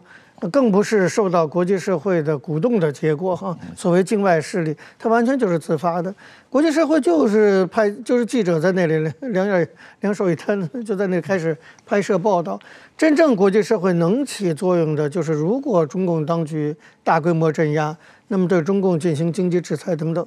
[0.52, 3.58] 更不是受到国际社会的鼓动的结果哈。
[3.76, 6.14] 所谓境外势力，它完全就是自发的。
[6.50, 9.68] 国际社会就是派，就是记者在那里两眼
[10.02, 12.60] 两手一摊，就在那里开始拍摄报道。
[12.98, 17.96] 真正国际社会能起作用的，就是如果中共当局大规模镇压，
[18.30, 20.26] 那么对中共进行经济制裁等等。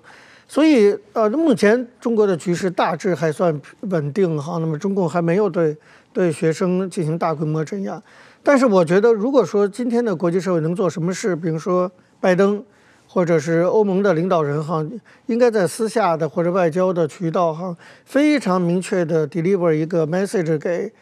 [0.49, 4.59] 所以呃，目前中国的局势大致还算稳定哈。
[4.59, 5.75] 那么中共还没有对
[6.13, 8.03] 对学生进行大规模镇压。
[8.45, 12.63] 但是我觉得，如果说今天的国际社会能做什么事，比如说拜登，
[13.07, 14.85] 或者是欧盟的领导人哈，
[15.27, 20.93] 应该在私下的或者外交的渠道哈，非常明确的 deliver 一个 message 给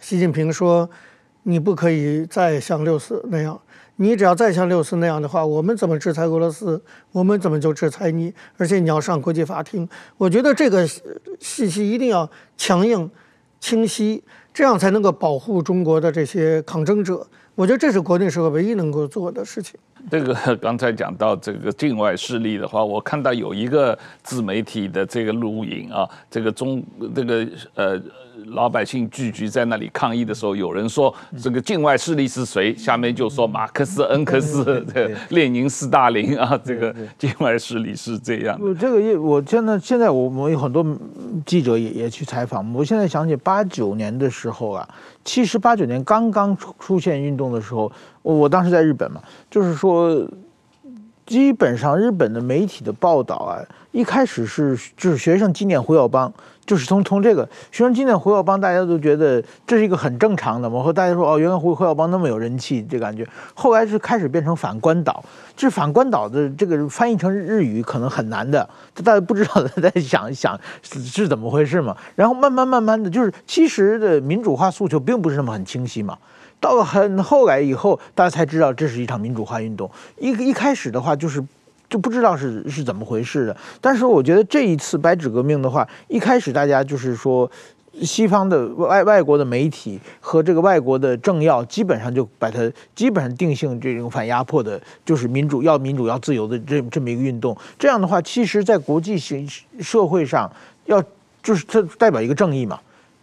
[0.00, 0.90] 习近平说，
[1.44, 3.58] 你不可以再像六四那样，
[3.96, 9.88] 你只要再像六四那样的话，我们怎么制裁俄罗斯，我们怎么就制裁你，而且你要上国际法庭。
[10.18, 10.86] 我觉得这个
[11.40, 13.10] 信息一定要强硬、
[13.60, 14.22] 清晰。
[14.52, 19.78] 这样才能够保护中国的这些抗争者，我觉得这是国内社会唯一能够做的事情。
[20.10, 26.82] 这个刚才讲到这个境外势力的话，我看到有一个自媒体的这个录影啊，这个中
[27.14, 28.00] 这个呃。
[28.46, 32.74] 老百姓聚集在那里抗议的时候，有人说这个境外势力是谁？
[32.76, 34.84] 下面就说马克思、恩格斯、
[35.30, 38.58] 列宁、斯大林啊，这个境外势力是这样。
[38.78, 40.84] 这个也我现在现在我们有很多
[41.46, 42.72] 记者也也去采访。
[42.72, 44.88] 我现在想起八九年的时候啊，
[45.24, 47.90] 其实八九年刚刚出出现运动的时候，
[48.22, 50.26] 我我当时在日本嘛，就是说，
[51.26, 56.32] 基本上日本的媒体的报道啊，一开始是就是学生纪念胡耀邦。
[56.64, 60.82] 就是从从这个学生纪念胡耀邦，大家都觉得这是一个很正常的嘛。
[60.82, 63.26] 和大家说哦，原来胡胡耀邦那么有人气，这感觉。
[63.54, 65.24] 后来是开始变成反关岛，
[65.56, 68.68] 这反关岛的这个翻译成日语可能很难的，
[69.02, 71.96] 大家不知道他在想想是是怎么回事嘛。
[72.14, 76.16] 然后慢慢慢慢的就是，其实的民主化诉求并不是那么很清晰嘛。
[76.60, 79.90] 到了很后来以后，大家才知道这是一场民主化运动。
[80.18, 81.42] 一一开始的话就是。
[81.92, 87.50] 就不知道是是怎么回事的，但是我觉得这一次白纸革命的话，一开始大家就是说，
[88.00, 97.54] 西方的外外国的媒体和这个外国的政要，基本上就把它基本上定性这种反压迫的，就是民主要民主要自由的这这么一个运动。
[97.78, 99.46] 这样的话，其实在国际形
[99.78, 100.50] 社会上，
[100.86, 101.04] 要
[101.42, 102.80] 就是它代表一个正义嘛。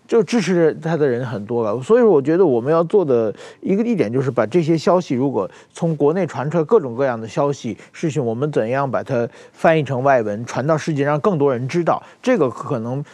[0.10, 13.06] 就支持他的人很多了，所以我觉得我们要做的一个一点就是把这些消息，如果从国内传出来各种各样的消息事情，我们怎样把它翻译成外文，传到世界，让更多人知道，这个可能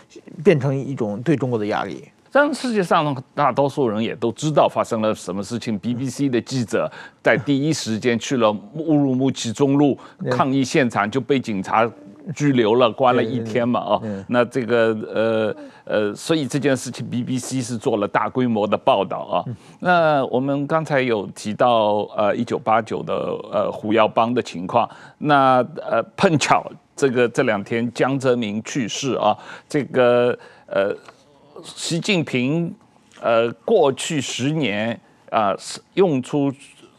[0.41, 2.01] 变成一种对中国的压力。
[2.31, 6.89] 但世界上大多数人也都知道发生了什么事情，BBC 的记者
[7.21, 9.97] 在第一时间去了乌鲁木齐中路
[10.31, 11.89] 抗议现场，就被警察。
[12.33, 19.45] 拘留了，关了一天嘛，啊，那这个呃呃，所以这件事情 BBC 是做了大规模的报道啊。
[19.79, 23.13] 那我们刚才有提到呃一九八九的
[23.51, 24.89] 呃胡耀邦的情况，
[25.19, 25.57] 那
[25.89, 29.37] 呃碰巧这个这两天江泽民去世啊，
[29.69, 30.35] 这个
[30.65, 30.95] 呃
[31.63, 32.73] 习近平
[33.21, 34.99] 呃过去十年
[35.29, 35.57] 啊，呃，
[35.93, 36.51] 用出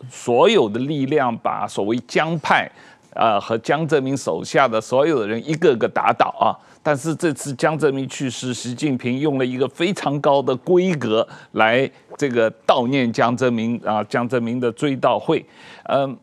[0.08, 2.70] 所有的力量把所谓江派。
[3.16, 6.54] 呃和江泽民手下的所有的人一个个打倒啊。
[6.82, 15.44] 但是这次江泽民去世，习近平用了一个非常高的规格来这个悼念江泽民啊，江泽民的追悼会，
[15.88, 16.16] 嗯，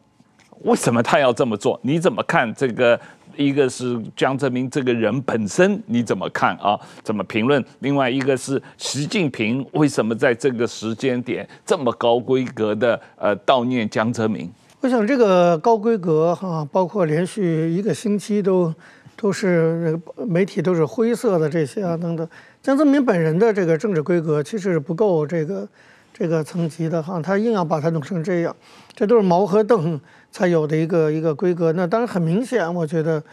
[0.61, 1.77] 为什么他要这么做？
[1.83, 2.99] 你怎么看这个？
[3.35, 6.79] 一个是江泽民这个人本身你怎么看啊？
[7.01, 7.65] 怎么评论？
[7.79, 14.47] 另外一个是习近平为什么在这个时间点这么高规格的呃悼念江泽民？
[14.83, 18.73] 我想这个高规格哈，包括连续一个星期都。
[19.15, 22.27] 都是媒体都是灰色的这些啊等等，
[22.61, 25.65] 江泽民本人的这个政治规格其实是不够这个
[26.11, 28.53] 这个层级的哈，他硬要把它弄成这样，
[28.93, 31.71] 这都是毛和邓才有的一个一个规格。
[31.71, 33.23] 那当然很明显，我觉得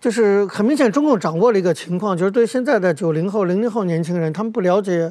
[0.00, 5.10] 就是很明显，中共掌握了一个情况，就是对现在的九零后、零零后年轻人，他们不了解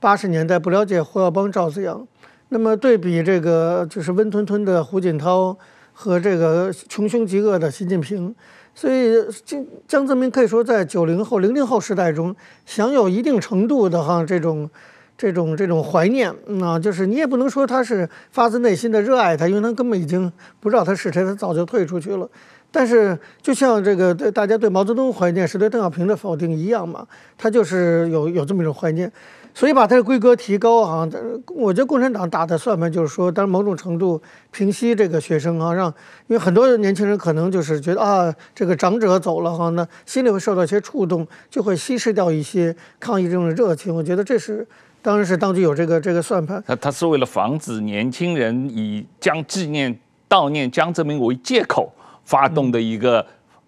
[0.00, 2.06] 八十年代，不了解胡耀邦、赵紫阳，
[2.52, 5.56] 那么对比这个就是温吞吞的胡锦涛
[5.94, 8.34] 和这个穷凶极恶的习近平。
[8.74, 12.36] 所以江江泽民可以说在九零后、零零后时代中
[12.66, 14.68] 享有一定程度的哈这种
[15.16, 16.30] 这种这种怀念
[16.62, 20.30] 啊，就是你也不能说他是发自内心的热爱他，因为他根本已经
[20.60, 22.28] 不知道他是谁，他早就退出去了。
[22.70, 27.06] 但是就像这个对大家对毛泽东怀念是对邓小平的否定一样嘛，
[27.38, 29.10] 他就是有有这么一种怀念。
[29.54, 31.08] 所以把它的规格提高啊，
[31.54, 35.88] 我觉得共产党打的算盘就是说，当然某种程度平息这个学生啊，让
[36.26, 43.94] 因为很多年轻人可能就是觉得啊，这个长者走了哈，那心里会受到一些触动，就会稀释掉一些抗议这种热情。
[43.94, 44.66] 我觉得这是
[45.02, 46.62] 当然是当局有这个这个算盘。
[46.66, 49.94] 他他是为了防止年轻人以将纪念
[50.28, 51.92] 悼念江泽民为借口
[52.24, 53.24] 发动的一个。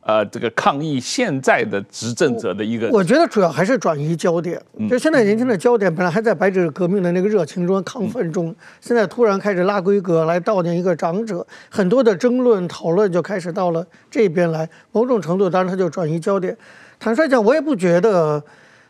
[0.07, 4.61] 嗯呃，这个抗议现在的执政者的一个，我觉得主要还是转移焦点。
[4.89, 14.69] 就现在年轻的焦点本来还在白纸革命的那个热情中、亢奋中，现在突然开始拉规格来悼念一个长者，很多的争论讨论就开始到了这边来。
[14.93, 16.55] 某种程度，当然他就转移焦点。
[17.01, 18.43] 坦率讲，我也不觉得，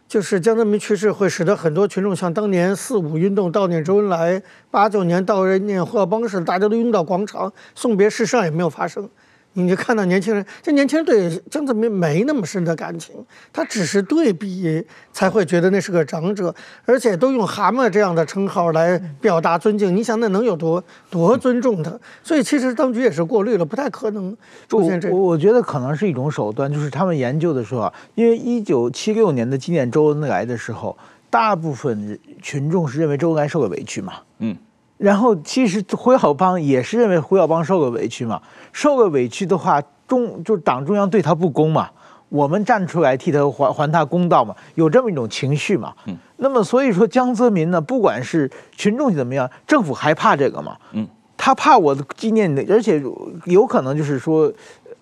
[0.08, 9.08] 就是江泽民去世会使得很多群众像当年四五运动悼念周恩来，八九年悼念胡耀邦似的，大家都拥到广场送别，事实上也没有发生。
[9.55, 13.14] 你就看到年轻人，这年轻人对江泽民没那么深的感情，
[13.52, 19.94] 他只是对比才会觉得那是个长者，而且都用“蛤蟆”这样的称号来表达尊敬。
[19.94, 21.92] 你想那能有多多尊重他？
[22.22, 24.36] 所以其实当局也是过滤了，不太可能
[24.68, 25.14] 出现这个。
[25.14, 30.96] 我我觉得可能是一种手段，就是他们研究的时候啊，因为一九七六年的纪念周恩来的时候，
[31.30, 34.57] 大部分群众是认为周恩来受了委屈嘛，嗯。
[34.96, 38.40] 然后其实胡耀邦也是认为胡耀邦受了委屈嘛，
[38.74, 41.88] 受了委屈的话，中就党中央对他不公嘛，
[42.28, 45.94] 我们站出来替他还还他公道嘛，有这么一种情绪嘛。
[46.06, 46.16] 嗯。
[46.38, 50.76] 那么所以说江泽民呢，不管是群众怎么样，政府还怕这个嘛。
[50.90, 51.06] 嗯。
[51.36, 53.00] 他怕我的纪念的，而且
[53.44, 54.52] 有可能就是说。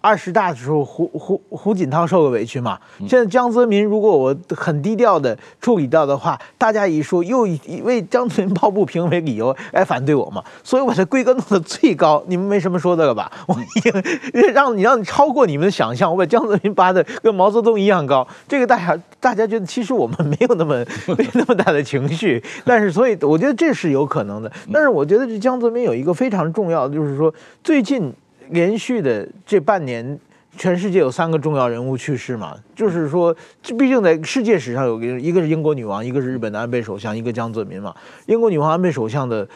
[0.03, 2.77] 二十大的时候，胡胡胡锦涛受了委屈嘛。
[3.09, 10.43] 现在江泽民如果我很低调的处理掉的话，大家一说又以为江泽民抱不平为理由来反对我嘛。
[10.65, 13.31] 所以我的规格弄得最高，你们没什么说的了吧？
[13.47, 13.93] 我已经
[14.53, 18.27] 让你让你超过你们的想象，我把江泽民拔的跟毛泽东一样高。
[18.49, 20.85] 这个大家大家觉得其实我们没有那么
[21.17, 24.51] 没那么大的情绪，但是所以我觉得这是有可能的。
[24.73, 27.33] 但是我觉得这江泽民有一个非常重要的，就是说
[27.63, 28.13] 最近。
[28.51, 30.19] 连续的这半年，
[30.57, 37.95] 全世界有三个重要人物去世嘛，就是说，这毕竟在世界史上有一个，一个是英国女王，一个是日本的安倍首相，一个江泽民嘛。
[38.27, 39.49] 英国女王、安倍首相的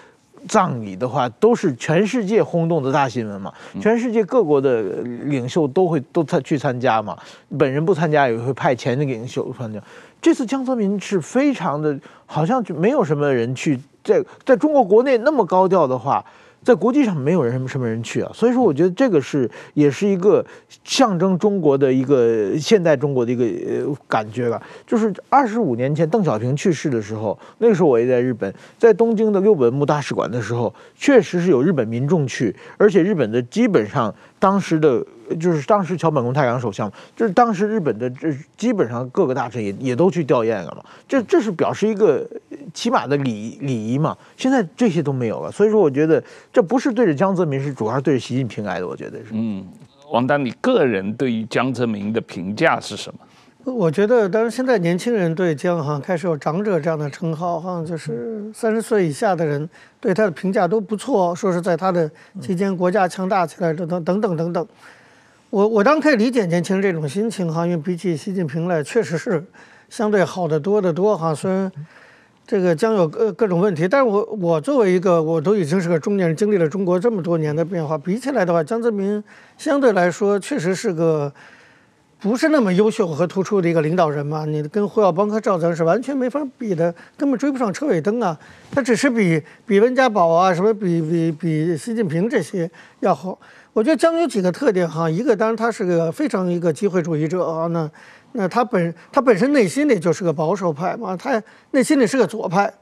[0.48, 7.14] 葬礼的话，都是全世界轰动的大新闻嘛，全世界各国的领袖都会都参去参加嘛，
[7.58, 9.78] 本人不参加也会派前的领袖参加。
[10.22, 16.24] 这次江泽民是非常的，好像就没有什么人去，在在中国国内那么高调的话。
[16.66, 20.44] 在国际上没有人什么什么人去啊，所以说我觉得这个是也是一个
[20.82, 24.60] 象征中国的一个现代中国的一个呃感觉吧。
[24.84, 35.06] 就是二十五年前邓小平去世的时候，那个时候我也在日本，在东京的六本木大使馆的时候，确实是有日本民众去，而且日本的基本上当时的。
[35.40, 42.26] 就是当时桥本龙太郎首相，就是当时日本的这基本上各个大臣也也都去吊唁了嘛，这这是表示一个
[42.72, 44.16] 起码的礼礼仪嘛。
[44.36, 46.22] 现在这些都没有了，所以说我觉得
[46.52, 48.86] 这不是对着江泽民，是主要是对着习近平来的。
[48.86, 49.26] 我觉得是。
[49.32, 49.66] 嗯，
[50.12, 53.18] 王丹，你个人对于江泽民的评价是什么？
[53.72, 59.68] 我觉得，当然现在年轻人对江哈开始有长者这样的称号好像，就是三十岁以下的人
[59.98, 62.08] 对他的评价都不错，说是在他的
[62.40, 64.66] 期间国家强大起来等等等等等等。
[65.56, 69.42] 我我当然可以理解年轻人这种心情哈，因为比起习近平来，确实是
[69.88, 71.34] 相对好得多得多哈。
[71.34, 71.72] 虽然
[72.46, 73.88] 这个将有各各种问题。
[73.88, 79.24] 但是我我作为一个，我都已经是个中年人，经历了中国这么多年的变化，比起来的话，江泽民
[79.56, 81.32] 相对来说确实是个
[82.20, 84.44] 不是那么优秀和突出的一个领导人嘛。
[84.44, 88.38] 你跟胡耀邦和赵紫阳是完全没法比的，根本追不上车尾灯啊。
[88.70, 93.38] 他只是比比温家宝啊，什么比比比习近平这些要好。
[93.76, 97.90] 我觉得江有几个特点哈，一个当然他是个非常一个机会主义者啊，那
[98.32, 102.72] 那他本他本身内心里就是个保守派嘛，他内心里是个左派，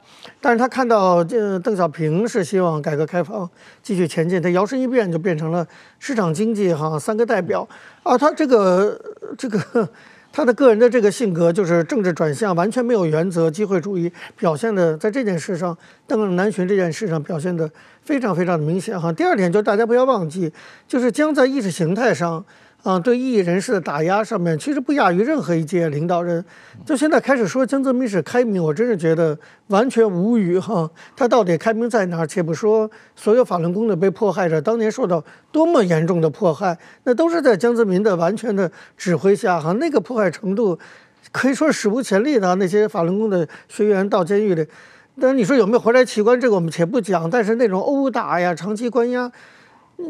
[0.41, 3.51] 但是他看到这邓小平是希望改革开放
[3.83, 5.67] 继续前进，他摇身一变就变成了
[5.99, 7.69] 市场经济哈三个代表
[8.05, 8.97] 啊，他这个
[9.37, 9.89] 这个。
[10.37, 15.79] 他的个人的这个性格就是政治转向，完全没有原则，机会主义表现的在这件事上，
[16.09, 17.71] 邓南巡这件事上表现的
[18.03, 19.13] 非常非常的明显哈。
[19.13, 20.53] 第二点就是大家不要忘记，
[20.89, 22.45] 就是将在意识形态上。
[22.85, 26.45] 啊，对异议人士的打压上面，其实不亚于任何一届领导人。
[26.85, 29.37] 就现在开始说江泽民是开明，我真是觉得
[29.69, 30.89] 完全无语哈。
[31.17, 32.27] 他到底开明在哪儿？
[32.27, 39.73] 且不说所有法轮功的被迫害者当年受到多么严重的迫害，那都是在江泽民的完全的指挥下哈。
[39.73, 40.79] 那个迫害程度
[41.33, 42.55] 可以说史无前例的。
[42.57, 44.67] 那些法轮功的学员到监狱里，
[45.19, 46.39] 但你说有没有活摘器官？
[46.39, 47.31] 这个我们且不讲。
[47.31, 49.33] 但是那种殴打呀、长期关押。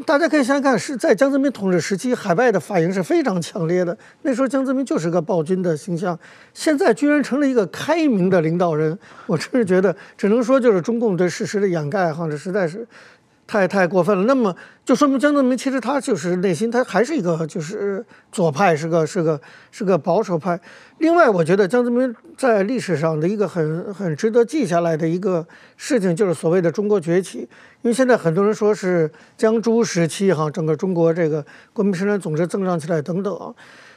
[0.07, 3.97] 大家可以想想看，是在江泽民统治时期，海外的反应是非常强烈的。
[4.23, 6.19] 那时候江泽民就是个暴君的形象，
[6.53, 12.87] 现在居然成了一个开明的领导人，我真是觉得，只能说就是中共对事实的掩盖，哈，这实在是。
[13.47, 14.55] 太太过分了，那么
[14.87, 19.39] 就说明江泽民其实他就是内心他还是一个就是左派，是个是个
[19.71, 20.59] 是个保守派。
[20.99, 27.41] 另外，我觉得江泽民在历史上的一个很很值得记下来的一个事情，就是所谓的中国崛起。
[27.83, 33.53] 因为现在很多人说是江朱时期哈，整个中国这个国民生产总值增长起来等等啊。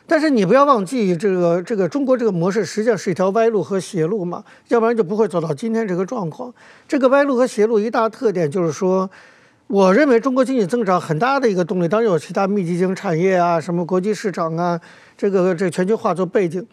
[0.05, 6.53] 但是你不要忘记，这个这个中国这个模式实际上是一条歪路和邪路嘛，要不然就不会走到今天这个状况。
[6.85, 9.09] 这个歪路和邪路一大特点就是说。
[9.67, 14.79] 我认为中国经济增长很大的一个动力，当然有其他密集型产业啊，什么国际市场啊，
[15.17, 16.65] 这个这全球化做背景。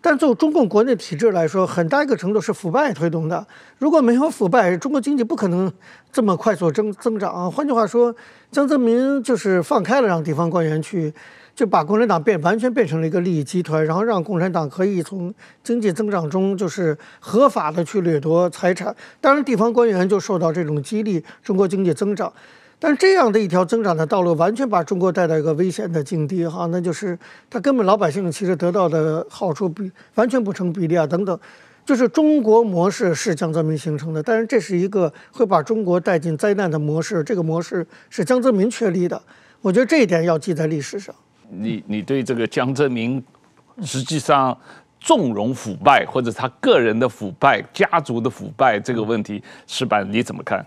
[0.00, 3.46] 但就中共国内体制来说，很大一个程度是腐败推动的。
[3.76, 5.70] 如果没有腐败，中国经济不可能
[6.10, 7.52] 这么快速增增长。
[7.52, 8.14] 换句话说，
[8.50, 11.12] 江泽民就是放开了让地方官员去。
[11.60, 15.30] 就把共产党变完全变成了一个利益集团，然后让共产党可以从
[15.62, 18.96] 经济增长中就是合法的去掠夺财产。
[19.20, 22.32] 当然，地方官员就受到这种激励，中国经济增长。
[22.78, 27.18] 但这样的一条增长的道路，完全把中国带到一个危险的境地哈，那就是
[27.50, 31.38] 他根本老百姓其实得到的好处比完全不成比例啊等等。
[31.84, 39.20] 就是中国模式是江泽民形成的，但是这是一个会把中国带进灾难的模式，这个模式是江泽民确立的。
[39.60, 41.14] 我觉得这一点要记在历史上。
[41.50, 43.22] 你你对这个江泽民
[43.82, 44.56] 实际上
[45.00, 50.64] 纵容腐败或者他个人的腐败、家族的腐败这个问题，石板你怎么看？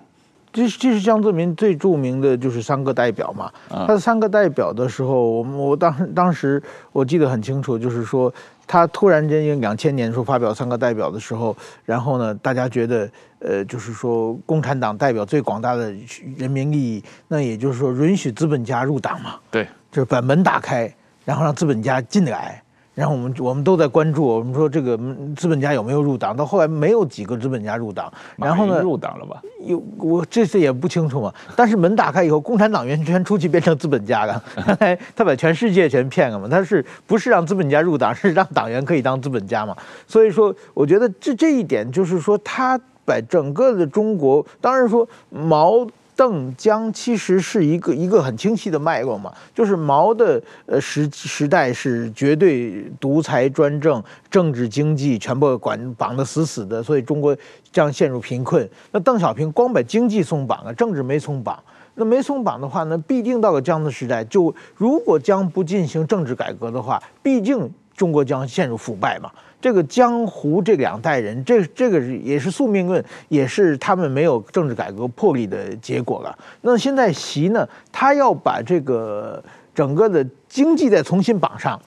[0.52, 3.52] 这是这是江泽民最著名的就是三个代表嘛。
[3.70, 6.62] 他的三个代表的时候，我我当当时
[6.92, 8.32] 我记得很清楚，就是说
[8.68, 11.56] 他突然间因为两千年的时候发表三个代表的时候，
[11.86, 13.10] 然后呢，大家觉得
[13.40, 15.92] 呃，就是说共产党代表最广大的
[16.38, 19.36] 人民利益，那也就是说允许资本家入党嘛。
[19.50, 19.68] 对。
[19.94, 20.92] 就是把门打开，
[21.24, 22.60] 然后让资本家进来，
[22.96, 24.98] 然后我们我们都在关注，我们说这个
[25.38, 26.36] 资本家有没有入党？
[26.36, 28.82] 到后来没有几个资本家入党，然后呢？
[28.82, 29.40] 入党了吧？
[29.68, 31.32] 有我这次也不清楚嘛。
[31.56, 34.44] 但是门打开以后，共产党员全出去变成资本家了，
[35.16, 36.48] 他把全世界全骗了嘛。
[36.50, 38.16] 他是不是让资本家入党？
[38.16, 39.78] 是让党员可以当资本家嘛？
[40.08, 45.88] 所以说，我觉得这这一点就是说，他把整个的中国，当然说毛。
[46.16, 57.36] 邓江其实是一个一个很清晰的脉络嘛，就是毛的呃时时代是绝对独裁专政，政治经济全部管绑得死死的，所以中国
[57.72, 58.70] 将陷入贫困。
[58.92, 61.58] 那邓小平光把经济松绑了，政治没松绑，
[61.96, 69.32] 那没松绑的话呢，必定到了江的时代，就如果江不进行政治改革的话，毕竟中国将陷入腐败嘛。
[69.64, 76.38] 这个江湖这两代人，这这个也是宿命论，也是他们没有政治改革魄力的结果了。
[76.60, 79.42] 那现在习呢，他要把这个
[79.74, 81.80] 整个的经济再重新绑上。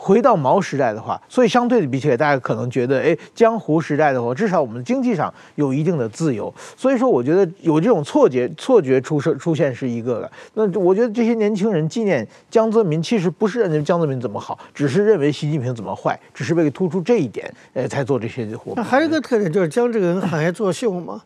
[0.00, 6.54] 回到毛时代的话，所以相对的比起来，大家可能觉得，哎，江湖时代的话，至少我们经济上有一定的自由。
[6.76, 10.32] 所以说，我觉得有这种错觉，错觉出生出现是一个的。
[10.54, 18.74] 那我觉得这些年轻人纪念江泽民，其实不是认为江泽民怎么好，只是认为习近平怎么坏，只是为了突出这一点，呃，才做这些活。
[18.76, 21.14] 那还有一个特点就是江这个人很爱作秀嘛。
[21.14, 21.20] 嗯、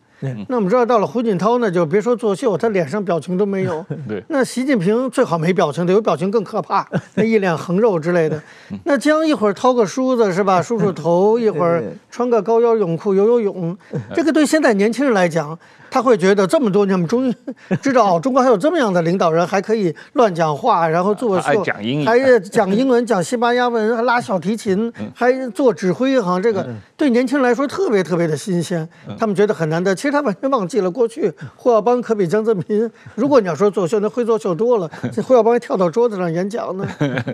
[0.47, 3.85] 那我们知道到了胡锦涛呢，就别说作秀，他脸上表情都没有。
[4.07, 4.23] 对。
[4.29, 8.41] 那习近平最好没表情，的有表情更可怕， 那一脸横肉之类的。
[8.85, 13.77] 那将一会儿掏个梳子是吧，梳梳头，一会儿穿个高腰泳裤游游泳，
[14.13, 15.57] 这个对现在年轻人来讲。
[15.91, 17.35] 他会觉得这么多年，我们终于
[17.79, 21.63] 知道中国还有这么样的领导人，还可以乱讲话，然后作秀，
[22.03, 26.67] 还讲英文、讲西班牙文，还拉小提琴，还做指挥，好像这个
[26.97, 29.93] 对年轻人来说特别特别的新鲜，他们觉得很难得。
[29.93, 34.89] 其实他完全忘记了过去胡耀邦可比江泽民，如果你要说作秀，那会作秀多了。
[35.11, 36.87] 这胡耀邦还跳到桌子上演讲呢，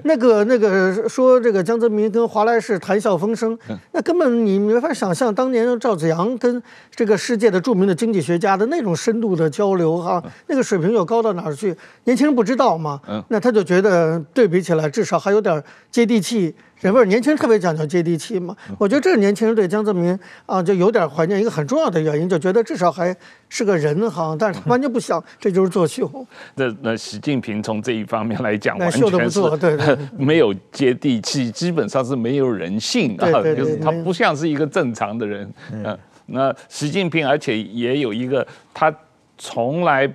[0.03, 3.57] 那个那个说这个江泽民跟华莱士谈笑风生，
[3.91, 6.61] 那根本你没法想象当年赵子阳跟
[6.93, 8.59] 这个世界的著名的经济学家。
[8.59, 11.73] 的那种深度的交流哈，那个水平又高到哪儿去？
[12.03, 12.99] 年轻人不知道嘛，
[13.29, 16.53] 那他就觉得对比起来，至少还有点接地气。
[16.79, 18.55] 人味儿，年轻人特别讲究接地气嘛。
[18.77, 21.39] 我觉得这是年轻人对江泽民啊，就有点怀念。
[21.39, 23.15] 一个很重要的原因，就觉得至少还
[23.49, 26.09] 是个人哈，但是他完全不想，这就是作秀。
[26.55, 35.97] 那那习近平从这一方面来讲，完全秀的不错，对，对， 没有接地气，基本上是没有人性啊，就是他不像是一个正常的人，嗯。
[36.31, 38.95] 那习近平，而且也有一个，他
[39.39, 40.07] 从来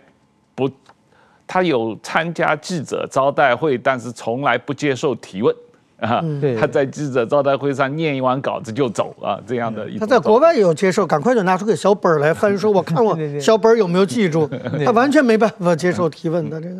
[0.54, 0.70] 不，
[1.44, 5.52] 他有参加记者招待会，但是从来不接受提问
[6.00, 6.22] 啊。
[6.58, 9.88] 他在记者招待会上念完稿子就走啊，这样的。
[9.98, 14.48] 他在国外也有接受，赶快就拿出个小本儿来翻，说我看我 小本儿有没有记住。
[14.84, 16.76] 他完全没办法接受提问的这个。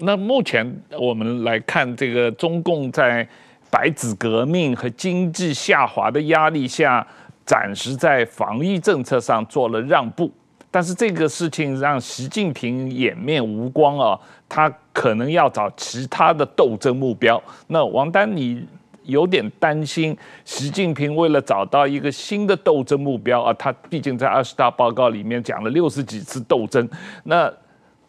[0.00, 3.26] 那目前我们来看，这个中共在
[3.70, 7.06] 白纸革命和经济下滑的压力下。
[7.48, 10.28] 暂时在防疫政策上做了让步，
[10.76, 17.42] 但是这个事情让习近平颜面无光啊，他可能要找其他的斗争目标。
[17.68, 18.62] 那王丹，你
[19.04, 20.14] 有点担心
[20.44, 26.86] 习近平为了找到一个新的斗争目标啊，他毕竟在二十大报告里面讲了六十几次斗争，
[27.24, 27.50] 那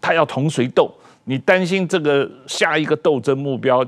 [0.02, 0.94] 他要同谁斗？
[1.24, 3.82] 你担心这个下一个斗争目标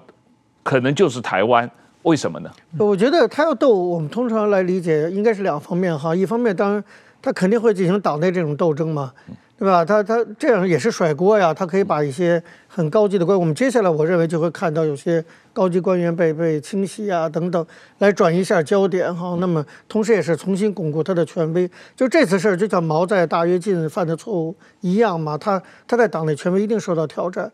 [0.63, 1.69] 可能就是台湾？
[2.03, 2.49] 为什么呢？
[2.77, 6.15] 我觉得他要斗，我们通常来理解应该是两方面哈。
[6.15, 6.81] 一方面，当然
[7.21, 9.11] 他肯定会进行党内这种斗争嘛，
[9.57, 9.83] 对吧？
[9.83, 17.65] 他他这样也是甩锅呀，他可以把一些很高级的官，我们接下来我认为就会看到有些高级官员被被清洗啊等等，
[17.97, 19.35] 来转移一下焦点哈。
[19.41, 21.69] 那么同时也是重新巩固他的权威。
[21.93, 27.51] 就这次事儿，就像毛在大跃进犯的错误一样嘛，他他在党内权威一定受到挑战。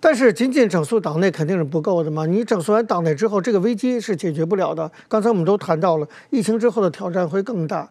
[0.00, 2.24] 但是仅仅整肃党内肯定是不够的嘛？
[2.24, 4.90] 你整肃完党内之后，这个危机是解决不了的。
[5.06, 7.88] 刚才我们都谈到了，疫情之后的挑战会更大。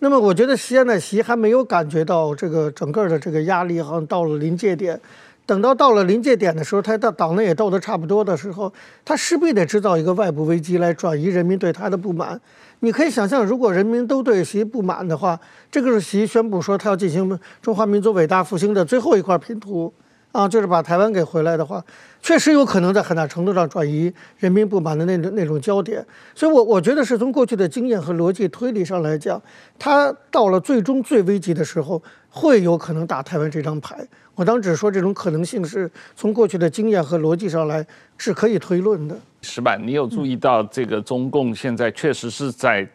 [0.00, 5.00] 那么我觉得现在习还没有感觉到这个整个的这个压力好像到了临界点。
[5.46, 8.72] 等到到了临界点的时候，他到党内也斗得差不多的时候，
[9.04, 12.40] 他势必得制造一个外部危机来转移人民对他的不满。
[12.80, 15.38] 你可以想象，如果人民都对习不满的话，
[15.70, 19.92] 这个是习宣布说他要进行中华民族伟大复兴的最后一块拼图。
[20.32, 21.80] 啊，就是把台湾给回来的话，
[22.24, 26.02] 确实有可能在很大程度上转移人民不满的那种那种焦点。
[26.34, 29.38] 所以我，我觉得是从过去的经验和逻辑推理上来讲，
[29.78, 34.02] 他到了最终最危急的时候，会有可能打台湾这张牌。
[34.34, 39.14] 我当时说这种可能性是从过去的经验和逻辑上来是可以推论的。
[39.42, 42.88] 石板，你有注意到这个中共现在确实是在。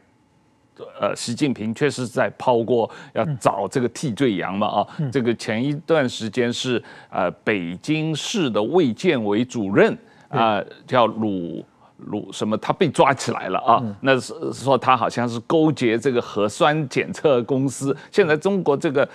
[1.00, 11.66] 呃，习近平确实是在抛锅，要找这个替罪羊嘛啊，这个前一段时间是呃北京市的卫健委主任啊，叫鲁
[11.98, 19.08] 鲁什么，他被抓起来了啊，那是说他好像是勾结这个核酸检测公司，现在中国这个。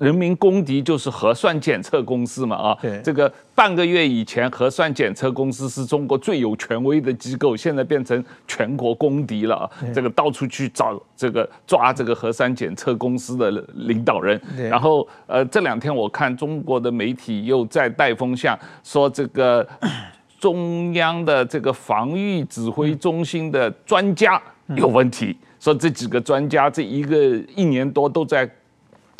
[0.00, 9.70] 人民公敌就是核酸检测公司嘛啊，这个半个月以前核酸检测公司是中国最有权威的机构，现在变成全国公敌了啊！
[9.94, 14.40] 这个到处去找这个抓这个核酸检测公司的领导人，
[14.70, 19.66] 然后呃这两天我看中国的媒体又在带风向，说这个
[20.40, 28.50] 中央的这个防御指挥中心的专家有问题，说这几个专家这一个一年多都在。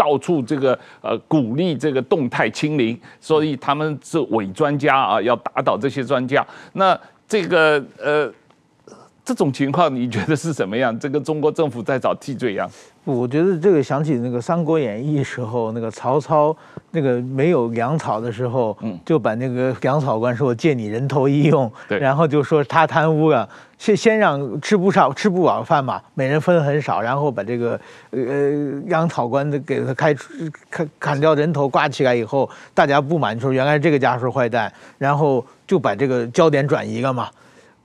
[0.01, 6.47] 到处这个呃鼓励这个动态清零，所以他们是伪专家啊，要打倒这些专家。
[6.73, 6.99] 那
[7.29, 8.33] 这个呃
[9.23, 10.99] 这种情况，你觉得是什么样？
[10.99, 12.67] 这个中国政府在找替罪羊？
[13.05, 16.57] 我觉得这个想起那个《三国演义》时候，那个曹操
[16.93, 23.47] 那个没有粮草的时候，就把那个粮草官说：“我借你人头一用。”对然后就说他贪污了，
[23.81, 28.21] 先先让吃不上吃不饱饭嘛，每人分很少，然后把这个呃
[28.85, 30.15] 粮草官的给他开
[30.69, 37.31] 砍砍掉人头挂起来以后，大家不满说原来这个家是坏蛋，然后就把这个焦点转移了嘛。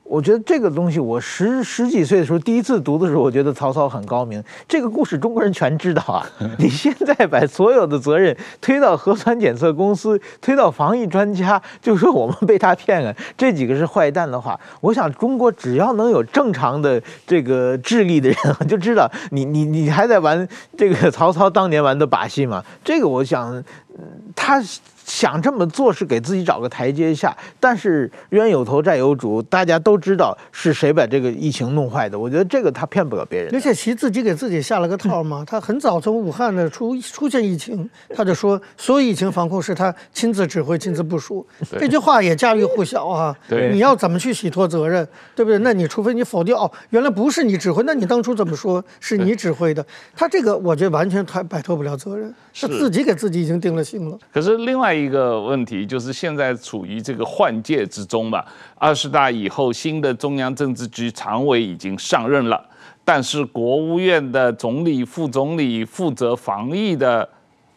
[0.05, 4.41] 我觉得这个东西，我十十几岁的时候第一次读的时候，我觉得曹操很高明。
[4.67, 6.23] 这个故事中国人全知道啊。
[6.59, 18.37] 你现在把所有的责任推到核酸检测公司，推到防疫专家，就说我们被他骗了，这几个是坏蛋的话，我想中国只要能有正常的这个智力的人，
[18.69, 20.47] 就知道你你你还在玩
[20.77, 22.63] 这个曹操当年玩的把戏吗？
[22.83, 23.63] 这个我想，
[24.35, 24.61] 他。
[25.07, 32.17] 想这么做是给自己找个台阶下，但是冤有头债有主，大家都知道是谁把这个疫情弄坏的。
[32.17, 33.53] 我觉得这个他骗不了别人。
[33.53, 41.45] 而且习自己给自己下了个套嘛， 他很早从武汉的出出现疫情，他就说所有疫情防控是他亲自指挥、亲自部署。
[41.77, 43.37] 这句话也家喻户晓啊。
[43.47, 45.59] 对，你要怎么去洗脱责任，对不对？
[45.59, 49.85] 那你除非你否定哦，原来不是你指挥，那你当初怎么说是你指挥的？
[50.15, 53.83] 他这个我觉得完全他摆脱不了责任，是自己给自己已经定了
[54.33, 54.95] 可是另外。
[54.95, 58.41] 一个问题就是现在处于这个换届之中嘛，
[58.75, 62.65] 二十大以后，新的中央政治局常委已经上任了，
[63.03, 67.27] 但是国务院的总理、副总理负责防疫的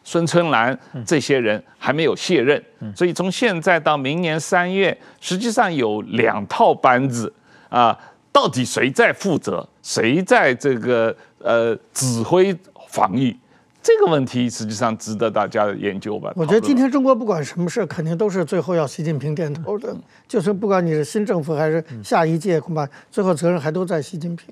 [0.04, 2.62] 孙春兰这些人还没有卸任，
[2.94, 7.30] 所以从现在到明年三月，实际上有两套班子
[7.68, 7.98] 啊，
[8.30, 12.56] 到底谁在负责，谁在这个呃指挥
[12.88, 13.36] 防疫？
[13.82, 16.32] 这个问题实际上值得大家研究吧。
[16.36, 19.96] 我觉得今天中国不管什么事，肯定都是最后要习近平点头的。
[20.26, 24.48] 就是不管你是新政府还是下一届，恐怕最后责任还都在习近平。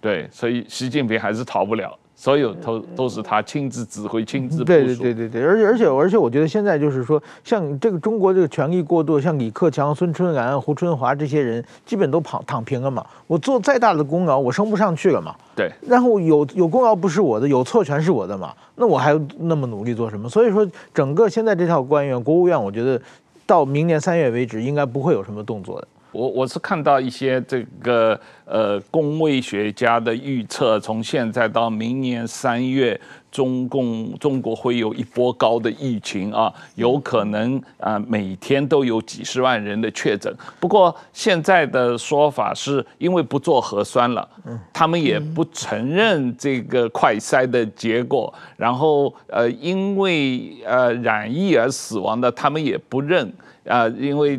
[0.00, 1.98] 对，所以习近平还是逃不了。
[2.16, 4.64] 所有都都是他亲自指挥、亲自部署。
[4.64, 13.04] 对对对对对，而且而且而且，我觉得现在就是说，像这个中国这个权力过渡，像李克强、孙春兰、胡春华这些人，基本都躺躺平了嘛。
[13.26, 15.34] 我做再大的功劳，我升不上去了嘛。
[15.56, 15.70] 对。
[15.86, 18.54] 然后有有功劳不是我的，有错全是我的嘛。
[18.76, 20.28] 那我还那么努力做什么？
[20.28, 23.00] 所以说，整个现在这套官员，国务院，我觉得
[23.44, 25.88] 到明年三月为止，应该不会有什么动作的。
[26.12, 40.32] 我我是看到一些这个呃公卫学家的预测，从现在到明年三月，中共中国会有一波高的疫情啊，有可能啊每天都有几十万人的确诊。
[40.60, 44.28] 不过现在的说法是因为不做核酸了，
[44.72, 53.32] 他们也不承认这个快筛的结果，然后呃因为呃染疫而死亡的，他们也不认。
[53.66, 54.38] 啊，因为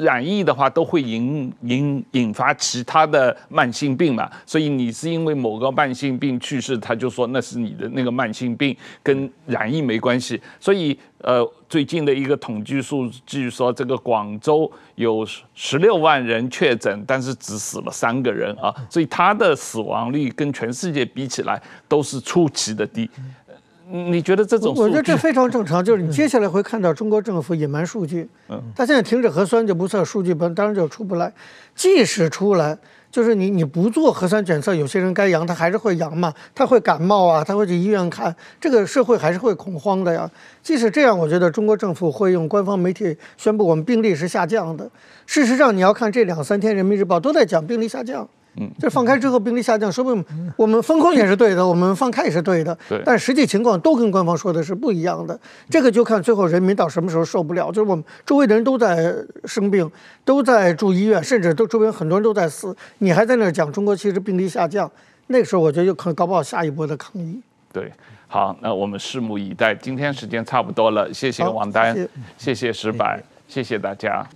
[0.00, 10.40] 染疫的话都会引引引发其他的慢性病嘛，所以你是因为某个慢性病去世，他就说那是你的那个慢性病跟染疫没关系。
[10.60, 23.08] 所以呃，最近的一个统计数据说，这个广州有十六万人确诊，但是只死了三个人啊，所以他的死亡率跟全世界比起来都是出奇的低。
[23.94, 24.74] 你觉得这种？
[24.74, 28.26] 我觉得这非常正常，就是你接下来会看到中国政府隐瞒数据。
[28.48, 31.30] 嗯，他现在停止核酸就不测数据，当然就出不来。
[31.74, 32.78] 即使出来，
[33.12, 40.28] 就是你你不做核酸检测，有些人该阳他还是会阳嘛，他会感冒啊，他会去医院看，这个社会还是会恐慌的呀。
[40.62, 44.90] 即使这样，我觉得中国政府会用官方媒体宣布我们病例是下降的。
[45.26, 48.26] 事实上，你要看这两三天，人民日报都在讲病例下降。
[48.56, 50.24] 嗯，这放开之后病例下降，说明
[50.56, 52.76] 我们封控也是对的，我们放开也是对的。
[52.88, 55.38] 对，但实际情况都跟官方说的是不一样的。
[55.70, 57.72] 这个就看最后人民到什么时候受不了。
[57.72, 59.14] 就是我们周围的人都在
[59.46, 59.90] 生病，
[60.24, 64.90] 都在住医院，甚至都周边很多人都在死，你还在那讲中国其实病例下降，
[65.28, 67.40] 那个时候我觉得就可能搞不好下一波的抗议。
[67.72, 67.90] 对，
[68.28, 69.74] 好，那我们拭目以待。
[69.74, 71.96] 今天时间差不多了，谢谢王丹，
[72.36, 74.26] 谢谢石柏，谢谢大家。